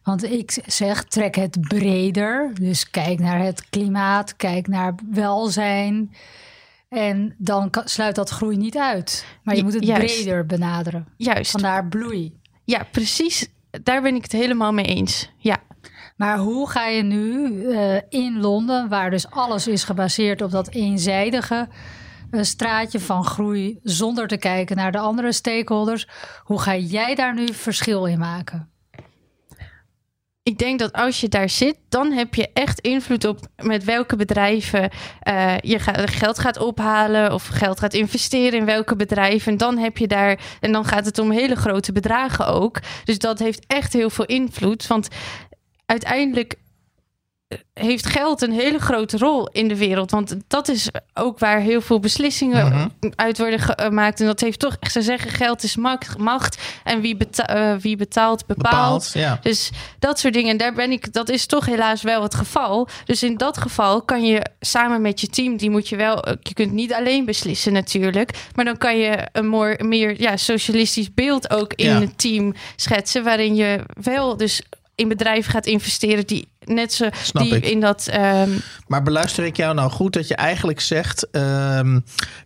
Want 0.04 0.24
ik 0.24 0.58
zeg, 0.66 1.04
trek 1.04 1.36
het 1.36 1.62
breder. 1.62 2.52
Dus 2.54 2.90
kijk 2.90 3.20
naar 3.20 3.40
het 3.40 3.70
klimaat, 3.70 4.36
kijk 4.36 4.68
naar 4.68 4.96
welzijn. 5.12 6.14
En 6.90 7.36
dan 7.38 7.70
sluit 7.84 8.16
dat 8.16 8.30
groei 8.30 8.58
niet 8.58 8.78
uit. 8.78 9.26
Maar 9.44 9.56
je 9.56 9.64
moet 9.64 9.74
het 9.74 9.86
juist. 9.86 10.16
breder 10.16 10.46
benaderen. 10.46 11.08
Juist. 11.18 11.52
Vandaar 11.52 11.88
bloei. 11.88 12.34
Ja, 12.64 12.88
precies. 12.92 13.48
Daar 13.84 14.02
ben 14.02 14.16
ik 14.16 14.24
het 14.24 14.32
helemaal 14.32 14.74
mee 14.74 14.86
eens. 14.86 15.30
Ja. 15.38 15.58
Maar 16.18 16.38
hoe 16.38 16.70
ga 16.70 16.88
je 16.88 17.04
nu 17.04 17.64
eh, 17.70 17.96
in 18.10 18.40
Londen, 18.40 18.90
waar 18.90 19.10
dus 19.10 19.30
alles 19.30 19.68
is 19.68 19.84
gebaseerd 19.84 20.42
op 20.42 20.52
dat 20.52 20.70
eenzijdige 20.70 21.68
eh, 22.32 22.44
straatje 22.44 23.00
van 23.00 23.26
groei, 23.26 23.80
zonder 23.84 24.28
te 24.28 24.38
kijken 24.38 24.76
naar 24.76 24.92
de 24.92 24.98
andere 24.98 25.32
stakeholders, 25.32 26.08
hoe 26.44 26.60
ga 26.60 26.76
jij 26.76 27.16
daar 27.16 27.34
nu 27.34 27.54
verschil 27.54 28.06
in 28.06 28.20
maken? 28.20 28.72
Ik 30.44 30.58
denk 30.58 30.80
dat 30.80 30.94
als 30.94 31.22
je 31.22 31.28
daar 31.28 31.50
zit, 31.50 31.78
dan 31.90 32.12
heb 32.12 32.36
je 32.36 32.50
echt 32.54 32.80
invloed 32.80 33.26
op 33.26 33.40
met 33.56 33.84
welke 33.84 34.16
bedrijven 34.16 34.90
eh, 35.20 35.58
je 35.58 35.80
geld 36.06 36.40
gaat 36.40 36.60
ophalen 36.60 37.34
of 37.34 37.48
geld 37.48 37.80
gaat 37.80 37.94
investeren 37.94 38.60
in 38.60 38.66
welke 38.66 38.96
bedrijven. 38.96 39.52
En 39.52 39.58
dan 39.58 39.78
heb 39.78 39.98
je 39.98 40.08
daar, 40.08 40.40
en 40.60 40.72
dan 40.72 40.86
gaat 40.86 41.06
het 41.06 41.20
om 41.20 41.32
hele 41.32 41.56
grote 41.56 41.92
bedragen 41.92 42.48
ook. 42.48 42.80
Dus 43.04 43.20
dat 43.20 43.40
heeft 43.40 43.66
echt 43.68 43.94
heel 43.94 44.10
veel 44.10 44.26
invloed. 44.26 44.88
Want 44.88 45.08
uiteindelijk 45.86 46.56
heeft 47.74 48.06
geld 48.06 48.42
een 48.42 48.52
hele 48.52 48.80
grote 48.80 49.18
rol 49.18 49.48
in 49.52 49.68
de 49.68 49.78
wereld. 49.78 50.12
Want 50.12 50.36
dat 50.48 50.68
is 50.68 50.88
ook 51.14 51.40
waar 51.40 51.60
heel 51.60 51.82
veel 51.82 52.00
beslissingen 52.00 52.66
Mhm. 52.68 52.88
uit 53.16 53.38
worden 53.38 53.60
gemaakt. 53.60 54.20
En 54.20 54.26
dat 54.26 54.40
heeft 54.40 54.60
toch, 54.60 54.78
ze 54.92 55.02
zeggen, 55.02 55.32
geld 55.32 55.64
is 55.64 55.76
macht. 55.76 56.58
en 56.84 57.02
wie, 57.02 57.16
beta- 57.18 57.48
eh, 57.48 57.76
wie 57.82 57.96
betaalt, 57.96 58.46
bepaalt. 58.46 59.10
Ja. 59.14 59.40
Dus 59.42 59.70
dat 60.00 60.20
soort 60.20 60.34
dingen. 60.34 60.52
En 60.52 60.58
daar 60.58 60.74
ben 60.74 60.92
ik, 60.92 61.14
dat 61.14 61.30
is 61.30 61.46
toch 61.46 61.66
helaas 61.66 62.02
wel 62.02 62.22
het 62.24 62.36
geval. 62.36 62.88
Dus 63.06 63.24
in 63.24 63.38
dat 63.38 63.58
geval 63.58 64.02
kan 64.02 64.26
je 64.26 64.42
samen 64.60 65.02
met 65.02 65.22
je 65.22 65.28
team, 65.28 65.58
die 65.58 65.70
moet 65.70 65.90
je 65.90 65.96
wel, 65.96 66.24
eh, 66.24 66.34
je 66.42 66.54
kunt 66.54 66.72
niet 66.72 66.94
alleen 66.94 67.26
beslissen 67.26 67.74
natuurlijk. 67.74 68.32
Maar 68.56 68.66
dan 68.66 68.78
kan 68.78 68.98
je 68.98 69.28
een 69.32 69.48
more, 69.48 69.84
meer 69.84 70.22
ja, 70.22 70.38
socialistisch 70.38 71.14
beeld 71.14 71.50
ook 71.50 71.74
in 71.74 71.86
Ja. 71.90 72.00
het 72.00 72.18
team 72.18 72.54
schetsen. 72.76 73.24
Waarin 73.24 73.56
je 73.56 73.80
wel 74.02 74.38
dus 74.38 74.62
in 74.96 75.08
bedrijven 75.08 75.52
gaat 75.52 75.66
investeren 75.66 76.26
die 76.28 76.48
net 76.68 76.94
zo 76.94 77.10
Snap 77.24 77.44
die 77.44 77.56
ik. 77.56 77.66
in 77.66 77.80
dat. 77.80 78.08
ehm, 78.08 78.50
Maar 78.88 79.04
beluister 79.04 79.46
ik 79.46 79.58
jou 79.58 79.76
nou 79.76 79.92
goed 79.92 80.14
dat 80.14 80.28
je 80.28 80.36
eigenlijk 80.36 80.80
zegt... 80.80 81.28
ehm, 81.32 82.00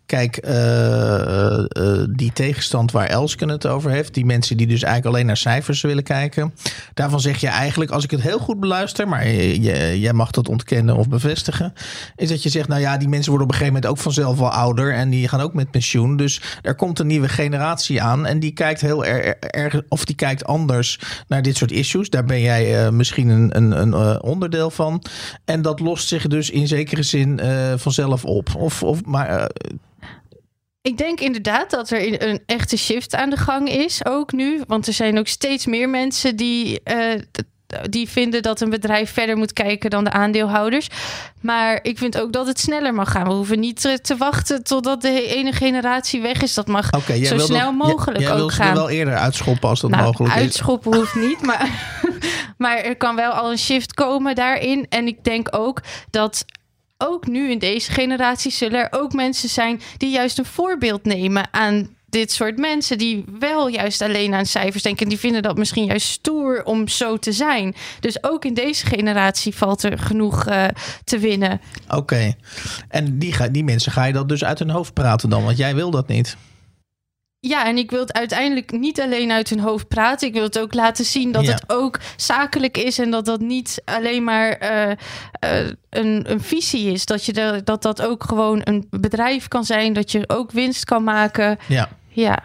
kijk, 0.06 0.38
eh, 0.38 1.60
eh, 1.60 1.66
die 2.10 2.34
tegenstand 2.34 2.92
waar 2.92 3.08
Elsken 3.08 3.50
het 3.50 3.68
over 3.68 3.92
heeft... 3.92 4.14
die 4.14 4.26
mensen 4.26 4.58
die 4.58 4.68
dus 4.68 4.84
eigenlijk 4.84 5.16
alleen 5.16 5.26
naar 5.26 5.38
cijfers 5.38 5.82
willen 5.82 6.04
kijken... 6.04 6.54
daarvan 6.94 7.20
zeg 7.20 7.42
je 7.42 7.48
eigenlijk, 7.48 7.92
als 7.92 8.04
ik 8.04 8.12
het 8.12 8.22
heel 8.22 8.40
goed 8.40 8.60
beluister... 8.60 9.08
maar 9.08 9.30
jij 9.30 10.14
mag 10.14 10.32
dat 10.32 10.50
ontkennen 10.50 10.96
of 10.96 11.10
bevestigen... 11.10 11.74
is 12.16 12.30
dat 12.30 12.44
je 12.44 12.50
zegt, 12.50 12.68
nou 12.68 12.82
ja, 12.82 12.98
die 12.98 13.08
mensen 13.08 13.30
worden 13.30 13.48
op 13.48 13.54
een 13.54 13.60
gegeven 13.60 13.82
moment 13.82 13.98
ook 13.98 14.04
vanzelf 14.04 14.38
wel 14.38 14.52
ouder... 14.52 14.94
en 14.94 15.10
die 15.10 15.28
gaan 15.28 15.42
ook 15.42 15.54
met 15.54 15.72
pensioen. 15.72 16.18
Dus 16.18 16.42
er 16.62 16.76
komt 16.76 17.00
een 17.00 17.08
nieuwe 17.08 17.30
generatie 17.30 18.02
aan... 18.02 18.26
en 18.26 18.40
die 18.40 18.52
kijkt 18.52 18.82
heel 18.82 19.06
erg, 19.06 19.34
erg 19.40 19.82
of 19.90 20.06
die 20.06 20.16
kijkt 20.16 20.46
anders 20.46 21.00
naar 21.28 21.42
dit 21.42 21.58
soort 21.58 21.72
issues. 21.72 22.10
Daar 22.10 22.26
ben 22.26 22.42
jij 22.42 22.86
eh, 22.86 22.92
misschien 22.92 23.30
een, 23.30 23.58
een, 23.58 23.82
een 23.82 23.94
eh, 24.16 24.30
onderdeel 24.30 24.70
van. 24.72 25.04
En 25.46 25.62
dat 25.62 25.80
lost 25.80 26.08
zich 26.08 26.28
dus 26.28 26.50
in 26.50 26.68
zekere 26.68 27.04
zin 27.04 27.40
eh, 27.40 27.74
vanzelf 27.78 28.26
op. 28.26 28.56
Of, 28.58 28.84
of, 28.84 29.06
maar 29.06 29.28
eh, 29.30 29.46
Ik 30.82 30.98
denk 30.98 31.20
inderdaad 31.20 31.70
dat 31.70 31.90
er 31.90 32.24
een- 32.30 32.42
echte 32.46 32.78
shift 32.78 33.16
aan 33.16 33.30
de 33.30 33.38
gang 33.38 33.70
is, 33.70 34.06
ook 34.06 34.32
nu. 34.32 34.62
Want 34.68 34.88
er 34.88 34.94
zijn 34.94 35.20
ook 35.20 35.28
steeds 35.28 35.66
meer 35.66 35.90
mensen 35.90 36.36
die, 36.36 36.80
die 37.90 38.10
vinden 38.10 38.42
dat 38.42 38.62
een 38.62 38.70
bedrijf 38.70 39.12
verder 39.14 39.38
moet 39.38 39.54
kijken 39.54 39.90
dan 39.90 40.04
de 40.04 40.12
aandeelhouders. 40.12 40.88
Maar 41.42 41.80
ik 41.82 41.98
vind 41.98 42.20
ook 42.22 42.34
dat 42.34 42.48
het 42.48 42.60
sneller 42.60 42.94
mag 42.94 43.12
gaan. 43.12 43.28
We 43.28 43.34
hoeven 43.34 43.60
niet 43.60 43.82
te, 43.82 44.00
te 44.02 44.18
wachten 44.18 44.64
totdat 44.64 45.02
de 45.02 45.26
ene 45.28 45.52
generatie 45.52 46.22
weg 46.22 46.42
is. 46.42 46.54
Dat 46.54 46.68
mag 46.68 46.90
zo 47.24 47.36
wil 47.36 47.46
snel 47.46 47.78
dat- 47.78 47.88
mogelijk 47.88 48.20
jij, 48.20 48.28
jij 48.28 48.36
wil 48.36 48.44
ook 48.46 48.52
ze 48.52 48.60
er 48.60 48.66
gaan. 48.66 48.76
wel 48.76 48.90
eerder 48.90 49.16
uitschoppen 49.16 49.70
als 49.70 49.80
dat 49.80 49.90
nou, 49.90 50.04
mogelijk 50.04 50.36
is. 50.36 50.42
uitschoppen 50.42 50.96
hoeft 50.96 51.16
niet, 51.16 51.42
maar, 51.52 51.70
maar 52.58 52.78
er 52.78 52.96
kan 52.96 53.16
wel 53.16 53.32
al 53.32 53.52
een 53.52 53.58
shift 53.58 53.94
komen 53.94 54.36
daarin. 54.36 54.86
En 54.90 55.08
ik 55.08 55.24
denk 55.24 55.48
ook 55.52 55.82
dat 56.10 56.46
ook 56.98 57.28
nu 57.28 57.52
in 57.52 57.60
deze 57.60 57.92
generatie 57.92 58.52
zullen 58.52 58.80
er 58.80 59.00
ook 59.00 59.14
mensen 59.14 59.50
zijn 59.50 59.82
die 59.98 60.10
juist 60.12 60.38
een 60.38 60.46
voorbeeld 60.46 61.06
nemen 61.06 61.48
aan 61.52 61.96
dit 62.12 62.32
soort 62.32 62.58
mensen 62.58 62.98
die 62.98 63.26
wel 63.40 63.68
juist 63.68 64.02
alleen 64.02 64.34
aan 64.34 64.46
cijfers 64.46 64.84
denken. 64.84 65.10
Die 65.10 65.20
vinden 65.20 65.42
dat 65.42 65.58
misschien 65.58 65.86
juist 65.86 66.08
stoer 66.08 66.64
om 66.64 66.88
zo 66.88 67.18
te 67.18 67.32
zijn. 67.32 67.76
Dus 68.00 68.24
ook 68.24 68.46
in 68.46 68.54
deze 68.54 68.86
generatie 68.86 69.56
valt 69.56 69.84
er 69.84 70.00
genoeg 70.00 70.46
eh, 70.46 70.66
te 71.04 71.20
winnen. 71.20 71.62
Oké. 71.90 72.34
En 72.90 73.20
die, 73.20 73.34
ga, 73.34 73.48
die 73.48 73.64
mensen 73.64 73.92
ga 73.92 74.06
je 74.06 74.14
dat 74.14 74.30
dus 74.30 74.44
uit 74.44 74.60
hun 74.60 74.70
hoofd 74.70 74.94
praten 74.94 75.30
dan? 75.30 75.44
Want 75.44 75.58
jij 75.58 75.76
wil 75.76 75.92
dat 75.92 76.08
niet. 76.08 76.38
Ja, 77.40 77.66
en 77.66 77.78
ik 77.78 77.92
wil 77.92 78.00
het 78.00 78.14
uiteindelijk 78.14 78.72
niet 78.72 79.02
alleen 79.02 79.32
uit 79.32 79.50
hun 79.50 79.60
hoofd 79.60 79.88
praten. 79.88 80.28
Ik 80.28 80.34
wil 80.34 80.44
het 80.44 80.60
ook 80.60 80.74
laten 80.74 81.06
zien 81.06 81.32
dat 81.32 81.46
Ja. 81.46 81.52
het 81.52 81.64
ook 81.68 82.00
zakelijk 82.16 82.78
is 82.78 83.00
en 83.00 83.12
dat 83.12 83.26
dat 83.26 83.40
niet 83.40 83.82
alleen 83.86 84.24
maar 84.24 84.52
eh, 84.52 84.92
eh, 84.92 85.70
een, 85.90 86.32
een 86.32 86.42
visie 86.42 86.92
is. 86.92 87.06
Dat, 87.06 87.26
je 87.26 87.34
de, 87.34 87.62
dat 87.64 87.82
dat 87.82 88.02
ook 88.02 88.24
gewoon 88.24 88.62
een 88.64 88.88
bedrijf 88.90 89.48
kan 89.48 89.66
zijn, 89.66 89.94
dat 89.94 90.12
je 90.12 90.24
ook 90.30 90.52
winst 90.52 90.86
kan 90.86 91.04
maken. 91.04 91.58
Ja. 91.68 91.90
Ja, 92.14 92.40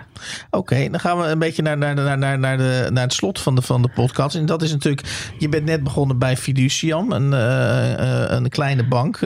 Oké, 0.50 0.90
dan 0.90 1.00
gaan 1.00 1.18
we 1.18 1.24
een 1.26 1.38
beetje 1.38 1.62
naar, 1.62 1.78
naar, 1.78 1.94
naar, 1.94 2.18
naar, 2.18 2.38
naar, 2.38 2.56
de, 2.56 2.88
naar 2.92 3.02
het 3.02 3.12
slot 3.12 3.40
van 3.40 3.54
de, 3.54 3.62
van 3.62 3.82
de 3.82 3.88
podcast. 3.94 4.36
En 4.36 4.46
dat 4.46 4.62
is 4.62 4.72
natuurlijk, 4.72 5.32
je 5.38 5.48
bent 5.48 5.64
net 5.64 5.82
begonnen 5.82 6.18
bij 6.18 6.36
Fiduciam, 6.36 7.12
een, 7.12 7.32
eh, 7.32 8.22
eh, 8.24 8.30
een 8.30 8.48
kleine 8.48 8.84
bank. 8.88 9.20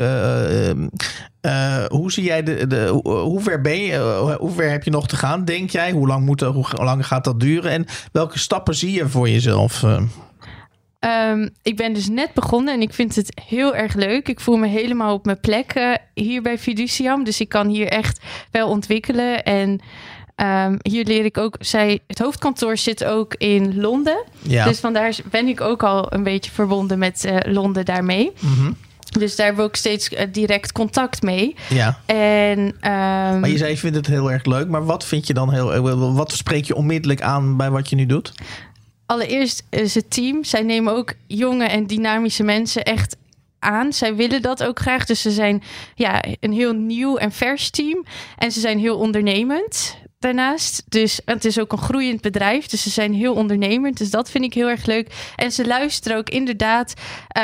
Eh, 1.40 1.84
hoe 1.88 2.12
zie 2.12 2.24
jij 2.24 2.42
de, 2.42 2.66
de 2.66 2.86
hoe, 2.86 3.16
hoe 3.16 3.40
ver 3.40 3.60
ben 3.60 3.80
je? 3.80 4.36
Hoe 4.38 4.50
ver 4.50 4.70
heb 4.70 4.84
je 4.84 4.90
nog 4.90 5.08
te 5.08 5.16
gaan, 5.16 5.44
denk 5.44 5.70
jij? 5.70 5.90
Hoe 5.90 6.06
lang, 6.06 6.24
moet, 6.24 6.40
hoe, 6.40 6.52
hoe 6.52 6.84
lang 6.84 7.06
gaat 7.06 7.24
dat 7.24 7.40
duren? 7.40 7.70
En 7.70 7.86
welke 8.12 8.38
stappen 8.38 8.74
zie 8.74 8.92
je 8.92 9.08
voor 9.08 9.28
jezelf? 9.28 9.82
eh? 9.82 10.02
Ehm, 10.98 11.48
ik 11.62 11.76
ben 11.76 11.92
dus 11.92 12.08
net 12.08 12.34
begonnen 12.34 12.74
en 12.74 12.80
ik 12.82 12.92
vind 12.94 13.16
het 13.16 13.40
heel 13.44 13.74
erg 13.74 13.94
leuk. 13.94 14.28
Ik 14.28 14.40
voel 14.40 14.56
me 14.56 14.66
helemaal 14.66 15.14
op 15.14 15.24
mijn 15.24 15.40
plek 15.40 15.98
hier 16.14 16.42
bij 16.42 16.58
Fiduciam. 16.58 17.24
Dus 17.24 17.40
ik 17.40 17.48
kan 17.48 17.68
hier 17.68 17.86
echt 17.86 18.20
wel 18.50 18.68
ontwikkelen. 18.68 19.44
En 19.44 19.80
ehm, 20.40 20.76
hier 20.82 21.04
leer 21.04 21.24
ik 21.24 21.38
ook... 21.38 21.56
Zij, 21.60 22.00
het 22.06 22.18
hoofdkantoor 22.18 22.76
zit 22.76 23.04
ook 23.04 23.34
in 23.34 23.80
Londen. 23.80 24.24
ja. 24.42 24.64
Dus 24.64 24.78
vandaar 24.80 25.16
ben 25.30 25.48
ik 25.48 25.60
ook 25.60 25.82
al 25.82 26.12
een 26.12 26.22
beetje 26.22 26.50
verbonden 26.50 26.98
met 26.98 27.24
eh, 27.24 27.52
Londen 27.52 27.84
daarmee. 27.84 28.32
Mhm. 28.38 28.72
Dus 29.18 29.36
daar 29.36 29.46
hebben 29.46 29.64
we 29.64 29.70
ook 29.70 29.76
steeds 29.76 30.08
eh, 30.08 30.26
direct 30.32 30.72
contact 30.72 31.22
mee. 31.22 31.54
ja. 31.68 31.98
En 32.06 32.76
ehm, 32.80 33.40
Maar 33.40 33.48
je 33.48 33.56
zei, 33.58 33.70
je 33.70 33.76
vindt 33.76 33.96
het 33.96 34.06
heel 34.06 34.30
erg 34.32 34.44
leuk. 34.44 34.68
Maar 34.68 34.84
wat 34.84 35.04
vind 35.04 35.26
je 35.26 35.34
dan 35.34 35.52
heel... 35.52 35.72
eh, 35.74 36.14
Wat 36.16 36.32
spreek 36.32 36.64
je 36.64 36.74
onmiddellijk 36.74 37.22
aan 37.22 37.56
bij 37.56 37.70
wat 37.70 37.90
je 37.90 37.96
nu 37.96 38.06
doet? 38.06 38.32
allereerst 39.06 39.62
is 39.70 39.94
het 39.94 40.10
team. 40.10 40.44
Zij 40.44 40.62
nemen 40.62 40.92
ook 40.96 41.12
jonge 41.26 41.64
en 41.64 41.86
dynamische 41.86 42.42
mensen 42.42 42.84
echt 42.84 43.16
aan. 43.58 43.92
Zij 43.92 44.14
willen 44.16 44.42
dat 44.42 44.62
ook 44.64 44.78
graag. 44.78 45.04
Dus 45.06 45.20
ze 45.22 45.30
zijn 45.30 45.62
ja, 45.94 46.24
een 46.40 46.52
heel 46.52 46.72
nieuw 46.72 47.16
en 47.16 47.32
vers 47.32 47.70
team. 47.70 48.04
En 48.38 48.52
ze 48.52 48.60
zijn 48.60 48.78
heel 48.78 48.96
ondernemend 48.98 49.96
daarnaast. 50.20 50.82
Dus 50.88 51.20
het 51.24 51.44
is 51.44 51.58
ook 51.58 51.72
een 51.72 51.78
groeiend 51.78 52.20
bedrijf. 52.20 52.66
Dus 52.66 52.82
ze 52.82 52.90
zijn 52.90 53.14
heel 53.14 53.34
ondernemend. 53.34 53.98
Dus 53.98 54.10
dat 54.10 54.30
vind 54.30 54.44
ik 54.44 54.54
heel 54.54 54.68
erg 54.68 54.86
leuk. 54.86 55.32
En 55.36 55.52
ze 55.52 55.66
luisteren 55.66 56.18
ook 56.18 56.28
inderdaad 56.28 56.94
eh, 57.28 57.42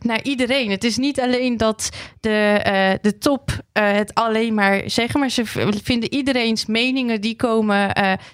naar 0.00 0.22
iedereen. 0.22 0.70
Het 0.70 0.84
is 0.84 0.96
niet 0.96 1.20
alleen 1.20 1.56
dat 1.56 1.88
de, 2.20 2.60
eh, 2.62 2.90
de 3.00 3.18
top 3.18 3.50
eh, 3.72 3.92
het 3.92 4.14
alleen 4.14 4.54
maar 4.54 4.82
zeggen. 4.86 5.20
Maar 5.20 5.30
ze 5.30 5.42
vinden 5.82 6.12
iedereen's 6.12 6.66
meningen 6.66 7.20
die 7.20 7.36
komen... 7.36 7.78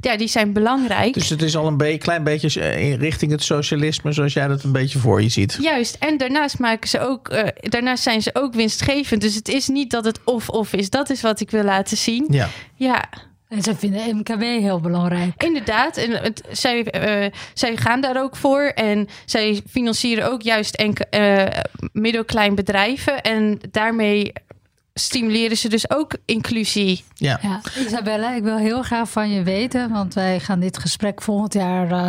ja, 0.00 0.16
die 0.16 0.28
zijn 0.28 0.52
belangrijk. 0.52 1.14
Dus 1.14 1.28
het 1.28 1.42
is 1.42 1.56
al 1.56 1.66
een 1.66 1.76
be- 1.76 1.98
klein 1.98 2.24
beetje 2.24 2.60
in 2.80 2.98
richting 2.98 3.30
het 3.30 3.42
socialisme... 3.42 4.12
zoals 4.12 4.32
jij 4.32 4.48
dat 4.48 4.62
een 4.62 4.72
beetje 4.72 4.98
voor 4.98 5.22
je 5.22 5.28
ziet. 5.28 5.58
Juist, 5.60 5.96
en 5.98 6.16
daarnaast 6.16 6.58
maken 6.58 6.88
ze 6.88 7.00
ook, 7.00 7.30
daarnaast 7.60 8.02
zijn 8.02 8.22
ze 8.22 8.30
ook 8.32 8.54
winstgevend. 8.54 9.20
Dus 9.20 9.34
het 9.34 9.48
is 9.48 9.68
niet 9.68 9.90
dat 9.90 10.04
het 10.04 10.20
of-of 10.24 10.72
is. 10.72 10.90
Dat 10.90 11.10
is 11.10 11.20
wat 11.20 11.40
ik 11.40 11.50
wil 11.50 11.64
laten 11.64 11.96
zien. 11.96 12.26
Ja. 12.30 12.48
Ja, 12.74 13.08
En 13.48 13.62
ze 13.62 13.74
vinden 13.74 14.16
MKB 14.16 14.40
heel 14.40 14.80
belangrijk. 14.80 15.42
inderdaad. 15.42 15.96
En 15.96 16.10
het, 16.10 16.42
zij, 16.50 16.84
eh, 16.84 17.32
zij 17.54 17.76
gaan 17.76 18.00
daar 18.00 18.22
ook 18.22 18.36
voor. 18.36 18.62
En 18.62 19.08
zij 19.24 19.62
financieren 19.70 20.30
ook 20.30 20.42
juist 20.42 20.74
enke, 20.74 21.06
eh, 21.06 21.62
middelklein 21.92 22.54
bedrijven. 22.54 23.22
En 23.22 23.60
daarmee 23.70 24.32
stimuleren 24.98 25.56
ze 25.56 25.68
dus 25.68 25.90
ook 25.90 26.16
inclusie. 26.24 27.04
Ja. 27.14 27.38
Ja, 27.42 27.60
Isabelle, 27.86 28.36
ik 28.36 28.42
wil 28.42 28.56
heel 28.56 28.82
graag 28.82 29.10
van 29.10 29.30
je 29.30 29.42
weten, 29.42 29.90
want 29.90 30.14
wij 30.14 30.40
gaan 30.40 30.60
dit 30.60 30.78
gesprek 30.78 31.22
volgend 31.22 31.52
jaar 31.54 31.90
eh, 31.90 32.06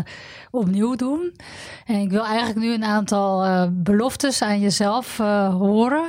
opnieuw 0.51 0.95
doen. 0.95 1.33
En 1.85 1.95
ik 1.95 2.09
wil 2.09 2.25
eigenlijk 2.25 2.59
nu 2.59 2.73
een 2.73 2.83
aantal 2.83 3.43
eh, 3.43 3.67
beloftes 3.71 4.41
aan 4.41 4.59
jezelf 4.59 5.19
eh, 5.19 5.55
horen. 5.55 6.05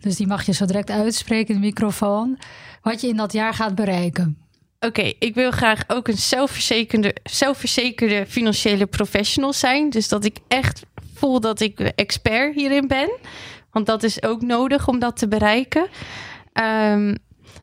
Dus 0.00 0.16
die 0.16 0.26
mag 0.26 0.46
je 0.46 0.52
zo 0.52 0.64
direct 0.64 0.90
uitspreken 0.90 1.54
in 1.54 1.60
de 1.60 1.66
microfoon. 1.66 2.38
Wat 2.82 3.00
je 3.00 3.08
in 3.08 3.16
dat 3.16 3.32
jaar 3.32 3.54
gaat 3.54 3.74
bereiken. 3.74 4.47
Oké, 4.80 5.12
ik 5.18 5.34
wil 5.34 5.50
graag 5.50 5.82
ook 5.86 6.08
een 6.08 6.18
zelfverzekerde, 6.18 7.16
zelfverzekerde 7.22 8.26
financiële 8.26 8.86
professional 8.86 9.52
zijn. 9.52 9.90
Dus 9.90 10.08
dat 10.08 10.24
ik 10.24 10.38
echt 10.48 10.82
voel 11.14 11.40
dat 11.40 11.60
ik 11.60 11.80
expert 11.80 12.54
hierin 12.54 12.86
ben. 12.88 13.10
Want 13.70 13.86
dat 13.86 14.02
is 14.02 14.22
ook 14.22 14.42
nodig 14.42 14.88
om 14.88 14.98
dat 14.98 15.16
te 15.16 15.28
bereiken. 15.28 15.88
Ehm, 16.52 17.14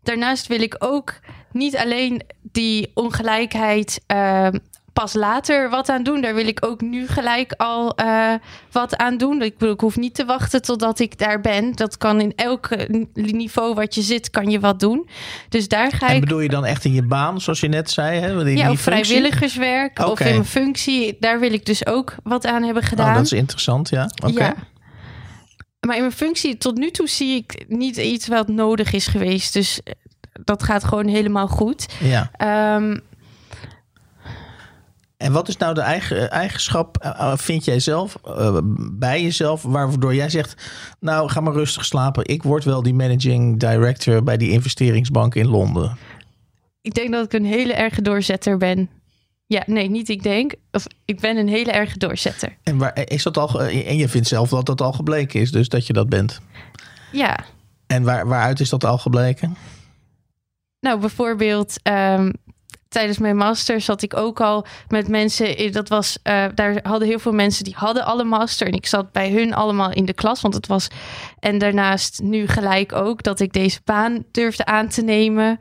daarnaast 0.03 0.47
wil 0.47 0.61
ik 0.61 0.75
ook 0.79 1.19
niet 1.51 1.77
alleen 1.77 2.21
die 2.41 2.91
ongelijkheid 2.93 4.01
ehm, 4.05 4.57
pas 5.01 5.13
later 5.13 5.69
wat 5.69 5.89
aan 5.89 6.03
doen. 6.03 6.21
Daar 6.21 6.35
wil 6.35 6.47
ik 6.47 6.65
ook 6.65 6.81
nu 6.81 7.07
gelijk 7.07 7.53
al 7.57 7.95
eh, 7.95 8.33
wat 8.71 8.97
aan 8.97 9.17
doen. 9.17 9.41
Ik, 9.41 9.57
bedoel, 9.57 9.73
ik 9.73 9.79
hoef 9.79 9.95
niet 9.95 10.15
te 10.15 10.25
wachten 10.25 10.61
totdat 10.61 10.99
ik 10.99 11.17
daar 11.17 11.41
ben. 11.41 11.71
Dat 11.71 11.97
kan 11.97 12.21
in 12.21 12.33
elk 12.35 12.65
eh, 12.65 13.03
niveau 13.13 13.73
wat 13.73 13.95
je 13.95 14.01
zit, 14.01 14.29
kan 14.29 14.49
je 14.49 14.59
wat 14.59 14.79
doen. 14.79 15.07
Dus 15.49 15.67
daar 15.67 15.91
ga 15.91 16.07
En 16.07 16.15
ik 16.15 16.21
bedoel 16.21 16.39
je 16.39 16.49
dan 16.49 16.65
echt 16.65 16.85
in 16.85 16.93
je 16.93 17.03
baan, 17.03 17.41
zoals 17.41 17.59
je 17.59 17.67
net 17.67 17.91
zei? 17.91 18.19
Hè? 18.19 18.47
In 18.47 18.57
ja, 18.57 18.71
of 18.71 18.79
vrijwilligerswerk 18.79 19.99
of 19.99 20.19
in 20.19 20.31
mijn 20.31 20.45
functie. 20.45 21.17
Daar 21.19 21.39
wil 21.39 21.53
ik 21.53 21.65
dus 21.65 21.85
ook 21.85 22.15
wat 22.23 22.45
aan 22.45 22.63
hebben 22.63 22.83
gedaan. 22.83 23.09
Oh, 23.09 23.15
dat 23.15 23.25
is 23.25 23.31
interessant, 23.31 23.89
ja. 23.89 24.09
Oké. 24.23 24.43
Ja. 24.43 24.55
Maar 25.79 25.95
in 25.95 26.01
mijn 26.01 26.13
functie 26.13 26.57
tot 26.57 26.77
nu 26.77 26.91
toe 26.91 27.09
zie 27.09 27.35
ik 27.35 27.65
niet 27.67 27.97
iets 27.97 28.27
wat 28.27 28.47
nodig 28.47 28.93
is 28.93 29.07
geweest. 29.07 29.53
Dus 29.53 29.81
dat 30.43 30.63
gaat 30.63 30.83
gewoon 30.83 31.07
helemaal 31.07 31.47
goed. 31.47 31.85
Ja. 31.99 32.31
Ehm, 32.31 32.97
En 35.17 35.31
wat 35.31 35.47
is 35.47 35.57
nou 35.57 35.73
de 35.73 35.81
eigen, 35.81 36.31
eigenschap, 36.31 37.03
uh, 37.03 37.33
vind 37.35 37.65
jij 37.65 37.79
zelf, 37.79 38.17
uh, 38.25 38.57
bij 38.91 39.21
jezelf, 39.21 39.61
waardoor 39.61 40.15
jij 40.15 40.29
zegt, 40.29 40.71
nou 40.99 41.29
ga 41.29 41.39
maar 41.39 41.53
rustig 41.53 41.85
slapen. 41.85 42.25
Ik 42.27 42.43
word 42.43 42.63
wel 42.63 42.83
die 42.83 42.93
managing 42.93 43.59
director 43.59 44.23
bij 44.23 44.37
die 44.37 44.51
investeringsbank 44.51 45.35
in 45.35 45.47
Londen. 45.47 45.97
Ik 46.81 46.93
denk 46.93 47.11
dat 47.11 47.25
ik 47.25 47.33
een 47.33 47.45
hele 47.45 47.73
erge 47.73 48.01
doorzetter 48.01 48.57
ben. 48.57 48.89
Ja, 49.47 49.63
nee, 49.65 49.89
niet 49.89 50.09
ik 50.09 50.23
denk. 50.23 50.53
Of 50.71 50.85
ik 51.05 51.19
ben 51.19 51.37
een 51.37 51.47
hele 51.47 51.71
erge 51.71 51.97
doorzetter. 51.97 52.57
En, 52.63 52.77
waar, 52.77 53.01
is 53.03 53.23
dat 53.23 53.37
al, 53.37 53.61
en 53.61 53.97
je 53.97 54.09
vindt 54.09 54.27
zelf 54.27 54.49
dat 54.49 54.65
dat 54.65 54.81
al 54.81 54.93
gebleken 54.93 55.39
is, 55.39 55.51
dus 55.51 55.69
dat 55.69 55.87
je 55.87 55.93
dat 55.93 56.09
bent? 56.09 56.39
Ja. 57.11 57.39
En 57.87 58.03
waar, 58.03 58.27
waaruit 58.27 58.59
is 58.59 58.69
dat 58.69 58.83
al 58.83 58.97
gebleken? 58.97 59.57
Nou, 60.79 60.99
bijvoorbeeld 60.99 61.79
um, 61.83 62.33
tijdens 62.95 63.17
mijn 63.17 63.37
master 63.37 63.81
zat 63.81 64.01
ik 64.01 64.17
ook 64.17 64.41
al 64.41 64.65
met 64.87 65.07
mensen. 65.07 65.71
Dat 65.71 65.89
was, 65.89 66.17
uh, 66.23 66.45
daar 66.53 66.79
hadden 66.83 67.07
heel 67.07 67.19
veel 67.19 67.31
mensen 67.31 67.63
die 67.63 67.75
hadden 67.77 68.05
alle 68.05 68.23
master. 68.23 68.67
En 68.67 68.73
ik 68.73 68.85
zat 68.85 69.11
bij 69.11 69.31
hun 69.31 69.53
allemaal 69.53 69.91
in 69.91 70.05
de 70.05 70.13
klas. 70.13 70.41
Want 70.41 70.53
het 70.53 70.67
was. 70.67 70.87
En 71.39 71.57
daarnaast 71.57 72.21
nu 72.21 72.47
gelijk 72.47 72.93
ook 72.93 73.23
dat 73.23 73.39
ik 73.39 73.53
deze 73.53 73.79
baan 73.83 74.23
durfde 74.31 74.65
aan 74.65 74.87
te 74.87 75.01
nemen. 75.01 75.59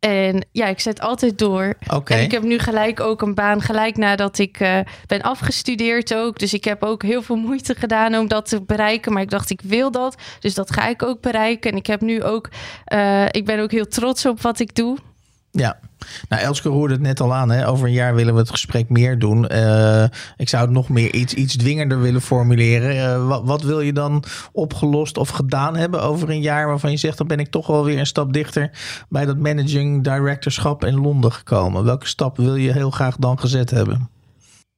En 0.00 0.46
ja, 0.52 0.66
ik 0.66 0.80
zet 0.80 1.00
altijd 1.00 1.38
door. 1.38 1.74
Okay. 1.94 2.18
En 2.18 2.24
ik 2.24 2.30
heb 2.30 2.42
nu 2.42 2.58
gelijk 2.58 3.00
ook 3.00 3.22
een 3.22 3.34
baan, 3.34 3.60
gelijk 3.62 3.96
nadat 3.96 4.38
ik 4.38 4.60
uh, 4.60 4.78
ben 5.06 5.22
afgestudeerd 5.22 6.14
ook. 6.14 6.38
Dus 6.38 6.54
ik 6.54 6.64
heb 6.64 6.82
ook 6.82 7.02
heel 7.02 7.22
veel 7.22 7.36
moeite 7.36 7.74
gedaan 7.74 8.16
om 8.16 8.28
dat 8.28 8.48
te 8.48 8.62
bereiken. 8.62 9.12
Maar 9.12 9.22
ik 9.22 9.30
dacht, 9.30 9.50
ik 9.50 9.60
wil 9.64 9.90
dat. 9.90 10.16
Dus 10.40 10.54
dat 10.54 10.72
ga 10.72 10.88
ik 10.88 11.02
ook 11.02 11.20
bereiken. 11.20 11.70
En 11.70 11.76
ik 11.76 11.86
heb 11.86 12.00
nu 12.00 12.22
ook, 12.22 12.48
uh, 12.92 13.24
ik 13.30 13.44
ben 13.44 13.60
ook 13.60 13.70
heel 13.70 13.88
trots 13.88 14.26
op 14.26 14.40
wat 14.40 14.60
ik 14.60 14.74
doe. 14.74 14.98
Ja, 15.56 15.78
nou 16.28 16.42
Elske 16.42 16.68
roerde 16.68 16.94
het 16.94 17.02
net 17.02 17.20
al 17.20 17.34
aan. 17.34 17.50
Hè? 17.50 17.68
Over 17.68 17.86
een 17.86 17.92
jaar 17.92 18.14
willen 18.14 18.34
we 18.34 18.40
het 18.40 18.50
gesprek 18.50 18.88
meer 18.88 19.18
doen. 19.18 19.46
Uh, 19.52 20.04
ik 20.36 20.48
zou 20.48 20.64
het 20.64 20.72
nog 20.72 20.88
meer 20.88 21.14
iets, 21.14 21.34
iets 21.34 21.56
dwingender 21.56 22.00
willen 22.00 22.20
formuleren. 22.20 22.96
Uh, 22.96 23.28
wat, 23.28 23.42
wat, 23.44 23.62
wil 23.62 23.80
je 23.80 23.92
dan 23.92 24.24
opgelost 24.52 25.16
of 25.16 25.28
gedaan 25.28 25.76
hebben 25.76 26.02
over 26.02 26.30
een 26.30 26.40
jaar... 26.40 26.66
waarvan 26.66 26.90
je 26.90 26.96
zegt, 26.96 27.18
dan 27.18 27.26
ben 27.26 27.38
ik 27.38 27.50
toch 27.50 27.66
wel 27.66 27.84
weer 27.84 27.98
een 27.98 28.06
stap 28.06 28.32
dichter... 28.32 28.70
bij 29.08 29.24
dat 29.24 29.38
managing 29.38 30.04
directorschap 30.04 30.84
in 30.84 31.00
Londen 31.00 31.32
gekomen. 31.32 31.84
Welke 31.84 32.06
stap 32.06 32.36
wil 32.36 32.54
je 32.54 32.72
heel 32.72 32.90
graag 32.90 33.16
dan 33.16 33.38
gezet 33.38 33.70
hebben? 33.70 34.10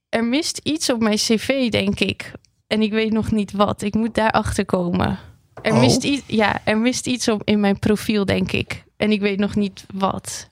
Er 0.08 0.24
mist 0.24 0.60
iets 0.62 0.90
op 0.92 1.00
mijn 1.00 1.16
cv, 1.16 1.68
denk 1.70 2.00
ik. 2.00 2.32
En 2.66 2.82
ik 2.82 2.92
weet 2.92 3.12
nog 3.12 3.30
niet 3.30 3.52
wat. 3.52 3.82
Ik 3.82 3.94
moet 3.94 4.14
daarachter 4.14 4.64
komen. 4.64 5.18
Er, 5.62 5.72
Oh. 5.72 5.80
mist, 5.80 6.04
iets, 6.04 6.22
ja, 6.26 6.60
er 6.64 6.78
mist 6.78 7.06
iets 7.06 7.28
op 7.28 7.42
in 7.44 7.60
mijn 7.60 7.78
profiel, 7.78 8.24
denk 8.24 8.52
ik. 8.52 8.84
En 8.96 9.10
ik 9.10 9.20
weet 9.20 9.38
nog 9.38 9.54
niet 9.54 9.84
wat. 9.94 10.50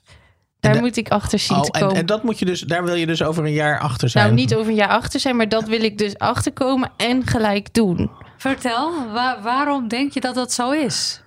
Daar 0.67 0.75
da- 0.81 0.87
moet 0.87 0.97
ik 0.97 1.09
achter 1.09 1.39
zien 1.39 1.57
Oh, 1.57 1.63
te 1.63 1.71
en, 1.71 1.81
komen. 1.81 1.95
en 1.97 2.05
dat 2.05 2.23
moet 2.23 2.39
je 2.39 2.45
dus, 2.45 2.59
daar 2.61 2.83
wil 2.83 2.95
je 2.95 3.05
dus 3.05 3.23
over 3.23 3.45
een 3.45 3.53
jaar 3.53 3.79
achter 3.79 4.09
zijn. 4.09 4.23
Nou, 4.25 4.35
niet 4.35 4.55
over 4.55 4.69
een 4.69 4.75
jaar 4.77 4.87
achter 4.89 5.19
zijn, 5.19 5.35
maar 5.35 5.49
dat 5.49 5.67
wil 5.67 5.81
ik 5.83 5.97
dus 5.97 6.17
achterkomen 6.17 6.91
en 6.97 7.25
gelijk 7.27 7.73
doen. 7.73 8.11
Vertel, 8.37 9.11
wa- 9.13 9.41
waarom 9.41 9.87
denk 9.87 10.11
je 10.13 10.19
dat 10.19 10.35
dat 10.35 10.53
zo 10.53 10.71
is? 10.71 11.21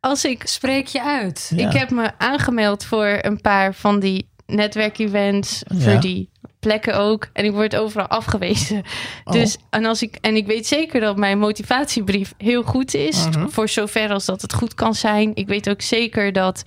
Als 0.00 0.24
ik, 0.24 0.42
Spreek 0.46 0.86
je 0.86 1.02
uit. 1.04 1.52
Ja. 1.56 1.66
ik 1.70 1.76
heb 1.78 1.90
me 1.90 2.10
aangemeld 2.18 2.84
voor 2.84 3.18
een 3.20 3.40
paar 3.40 3.74
van 3.74 4.00
die 4.00 4.28
netwerkevents, 4.46 5.62
Ja. 5.74 5.90
voor 5.90 6.00
die 6.00 6.30
plekken 6.60 6.98
ook. 6.98 7.28
En 7.32 7.44
ik 7.44 7.52
word 7.52 7.76
overal 7.76 8.06
afgewezen. 8.06 8.82
Oh. 9.24 9.32
Dus, 9.32 9.56
en, 9.70 9.84
als 9.84 10.02
ik, 10.02 10.18
en 10.20 10.36
ik 10.36 10.46
weet 10.46 10.66
zeker 10.66 11.00
dat 11.00 11.16
mijn 11.16 11.38
motivatiebrief 11.38 12.34
heel 12.38 12.62
goed 12.62 12.94
is. 12.94 13.26
Mhm. 13.28 13.48
Voor 13.48 13.68
zover 13.68 14.10
als 14.10 14.24
dat 14.24 14.42
het 14.42 14.52
goed 14.54 14.74
kan 14.74 14.94
zijn. 14.94 15.30
Ik 15.34 15.46
weet 15.46 15.68
ook 15.70 15.82
zeker 15.82 16.32
dat, 16.32 16.62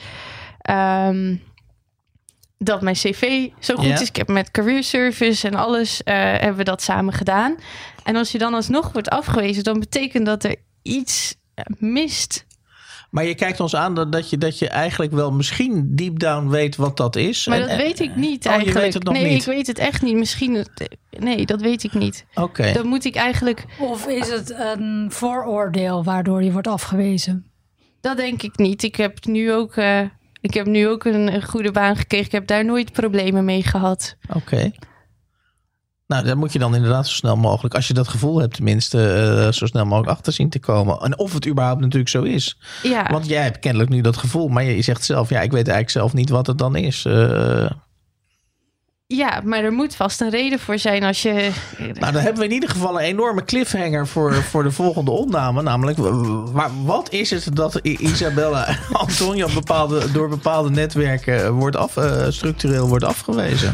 ehm, 0.61 1.35
dat 2.63 2.81
mijn 2.81 2.95
cv 2.95 3.47
zo 3.59 3.75
goed 3.75 3.85
is. 3.85 4.07
Ik 4.09 4.15
heb 4.15 4.27
met 4.27 4.51
career 4.51 4.83
service 4.83 5.47
en 5.47 5.55
alles 5.55 6.03
eh, 6.03 6.15
hebben 6.15 6.55
we 6.55 6.63
dat 6.63 6.81
samen 6.81 7.13
gedaan. 7.13 7.55
En 8.03 8.15
als 8.15 8.31
je 8.31 8.37
dan 8.37 8.53
alsnog 8.53 8.91
wordt 8.91 9.09
afgewezen, 9.09 9.63
dan 9.63 9.79
betekent 9.79 10.25
dat 10.25 10.43
er 10.43 10.55
iets 10.81 11.35
eh, 11.53 11.63
mist. 11.77 12.45
Maar 13.09 13.25
je 13.25 13.35
kijkt 13.35 13.59
ons 13.59 13.75
aan 13.75 13.95
dat, 13.95 14.11
dat, 14.11 14.29
je, 14.29 14.37
dat 14.37 14.59
je 14.59 14.67
eigenlijk 14.69 15.11
wel 15.11 15.31
misschien 15.31 15.95
deep 15.95 16.19
down 16.19 16.47
weet 16.49 16.75
wat 16.75 16.97
dat 16.97 17.15
is. 17.15 17.47
Maar 17.47 17.61
En- 17.61 17.67
dat 17.67 17.77
weet 17.77 17.99
ik 17.99 18.15
niet 18.15 18.37
Oh, 18.37 18.43
je 18.43 18.49
eigenlijk. 18.49 18.79
weet 18.79 18.93
het 18.93 19.03
nog 19.03 19.13
nee, 19.13 19.25
niet. 19.31 19.39
ik 19.41 19.47
weet 19.47 19.67
het 19.67 19.77
echt 19.79 20.01
niet. 20.01 20.15
Misschien, 20.15 20.65
nee, 21.19 21.45
dat 21.45 21.61
weet 21.61 21.83
ik 21.83 21.93
niet. 21.93 22.25
Oké. 22.35 22.71
Dan 22.73 22.87
moet 22.87 23.05
ik 23.05 23.15
eigenlijk, 23.15 23.65
Of 23.79 24.07
is 24.07 24.29
het 24.29 24.49
een 24.57 25.05
vooroordeel 25.11 26.03
waardoor 26.03 26.43
je 26.43 26.51
wordt 26.51 26.67
afgewezen? 26.67 27.45
dat 28.01 28.17
denk 28.17 28.41
ik 28.41 28.57
niet. 28.57 28.83
Ik 28.83 28.95
heb 28.95 29.25
nu 29.25 29.51
ook, 29.53 29.75
eh, 29.75 30.01
ik 30.41 30.53
heb 30.53 30.65
nu 30.65 30.87
ook 30.87 31.05
een, 31.05 31.33
een 31.33 31.43
goede 31.43 31.71
baan 31.71 31.95
gekregen. 31.95 32.25
Ik 32.25 32.31
heb 32.31 32.47
daar 32.47 32.65
nooit 32.65 32.91
problemen 32.91 33.45
mee 33.45 33.63
gehad. 33.63 34.15
Oké. 34.33 34.71
Nou, 36.07 36.25
daar 36.25 36.37
moet 36.37 36.53
je 36.53 36.59
dan 36.59 36.75
inderdaad 36.75 37.07
zo 37.07 37.15
snel 37.15 37.35
mogelijk, 37.35 37.75
als 37.75 37.87
je 37.87 37.93
dat 37.93 38.07
gevoel 38.07 38.39
hebt 38.39 38.53
tenminste, 38.53 39.13
eh, 39.13 39.51
zo 39.51 39.65
snel 39.65 39.85
mogelijk 39.85 40.11
achter 40.11 40.33
zien 40.33 40.49
te 40.49 40.59
komen. 40.59 40.97
En 40.97 41.17
of 41.17 41.33
het 41.33 41.47
überhaupt 41.47 41.81
natuurlijk 41.81 42.09
zo 42.09 42.23
is. 42.23 42.57
Ja, 42.83 43.07
Want 43.11 43.27
jij 43.27 43.43
hebt 43.43 43.59
kennelijk 43.59 43.89
nu 43.89 44.01
dat 44.01 44.17
gevoel, 44.17 44.47
maar 44.47 44.63
je, 44.63 44.81
zegt 44.81 45.03
zelf, 45.03 45.29
ja, 45.29 45.41
ik 45.41 45.51
weet 45.51 45.67
eigenlijk 45.67 45.89
zelf 45.89 46.13
niet 46.13 46.29
wat 46.29 46.47
het 46.47 46.57
dan 46.57 46.75
is. 46.75 47.05
Eh, 47.05 47.69
ja, 49.15 49.41
maar 49.43 49.63
er 49.63 49.71
moet 49.71 49.95
vast 49.95 50.21
een 50.21 50.29
reden 50.29 50.59
voor 50.59 50.77
zijn 50.79 51.03
als 51.03 51.21
je. 51.21 51.51
nou, 51.77 52.11
dan 52.11 52.21
hebben 52.21 52.39
we 52.39 52.45
in 52.47 52.51
ieder 52.53 52.69
geval 52.69 52.99
een 52.99 53.05
enorme 53.05 53.43
cliffhanger 53.45 54.07
voor, 54.07 54.33
voor 54.33 54.63
de 54.63 54.71
volgende 54.71 55.11
opname. 55.11 55.61
Namelijk, 55.61 55.97
wat 56.85 57.11
is 57.11 57.29
het 57.29 57.55
dat 57.55 57.75
Isabella 57.83 58.75
Antonio 58.91 59.47
bepaalde, 59.53 60.11
door 60.11 60.29
bepaalde 60.29 60.69
netwerken 60.69 61.51
wordt 61.53 61.75
af, 61.75 61.97
eh, 61.97 62.25
structureel 62.29 62.87
wordt 62.87 63.03
afgewezen? 63.03 63.73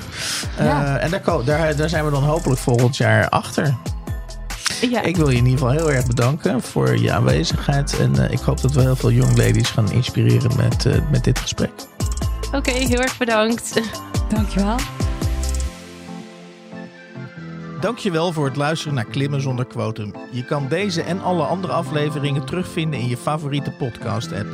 Eh, 0.58 0.66
Ja. 0.66 0.98
en 0.98 1.10
daar, 1.12 1.22
daar, 1.46 1.76
daar 1.76 1.90
zijn 1.90 2.06
we 2.06 2.12
dan 2.12 2.24
hopelijk 2.24 2.60
volgend 2.60 2.98
jaar 2.98 3.30
achter. 3.30 3.76
Ja, 4.90 5.02
Ik 5.02 5.16
wil 5.18 5.30
je 5.30 5.38
in 5.38 5.46
ieder 5.46 5.60
geval 5.60 5.74
heel 5.76 5.92
erg 5.92 6.08
bedanken 6.08 6.62
voor 6.62 6.98
je 6.98 7.12
aanwezigheid. 7.12 8.00
En 8.00 8.24
eh, 8.26 8.32
ik 8.32 8.40
hoop 8.40 8.62
dat 8.62 8.72
we 8.72 8.82
heel 8.82 8.96
veel 8.96 9.12
young 9.12 9.38
ladies 9.38 9.70
gaan 9.70 9.92
inspireren 9.92 10.52
met, 10.58 10.86
eh, 10.86 10.94
met 11.12 11.24
dit 11.24 11.40
gesprek. 11.40 11.72
oké, 12.52 12.72
heel 12.72 13.02
erg 13.02 13.18
bedankt. 13.18 13.82
Dankjewel. 14.30 14.76
Dankjewel 17.80 18.34
voor 18.34 18.46
het 18.46 18.56
luisteren 18.56 18.96
naar 18.96 19.06
Klimmen 19.06 19.42
zonder 19.42 19.66
quotum. 19.66 20.14
Je 20.32 20.46
kan 20.46 20.68
deze 20.68 21.02
en 21.02 21.22
alle 21.22 21.44
andere 21.44 21.74
afleveringen 21.74 22.46
terugvinden 22.46 23.00
in 23.00 23.08
je 23.08 23.18
favoriete 23.18 23.72
podcast-app. 23.72 24.48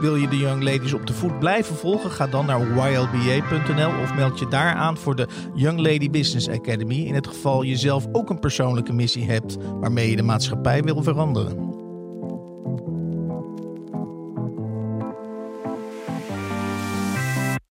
Wil 0.00 0.16
je 0.16 0.28
de 0.28 0.36
Young 0.36 0.62
Ladies 0.62 0.92
op 0.92 1.06
de 1.06 1.12
voet 1.12 1.38
blijven 1.38 1.76
volgen? 1.76 2.10
Ga 2.10 2.26
dan 2.26 2.46
naar 2.46 2.60
ylba.nl 2.60 4.02
of 4.02 4.14
meld 4.14 4.38
je 4.38 4.48
daar 4.48 4.74
aan 4.74 4.96
voor 4.96 5.16
de 5.16 5.28
Young 5.54 5.78
Lady 5.78 6.10
Business 6.10 6.48
Academy. 6.48 6.94
In 6.94 7.14
het 7.14 7.26
geval 7.26 7.62
je 7.62 7.76
zelf 7.76 8.06
ook 8.12 8.30
een 8.30 8.40
persoonlijke 8.40 8.92
missie 8.92 9.30
hebt 9.30 9.56
waarmee 9.80 10.10
je 10.10 10.16
de 10.16 10.22
maatschappij 10.22 10.82
wil 10.82 11.02
veranderen. 11.02 11.89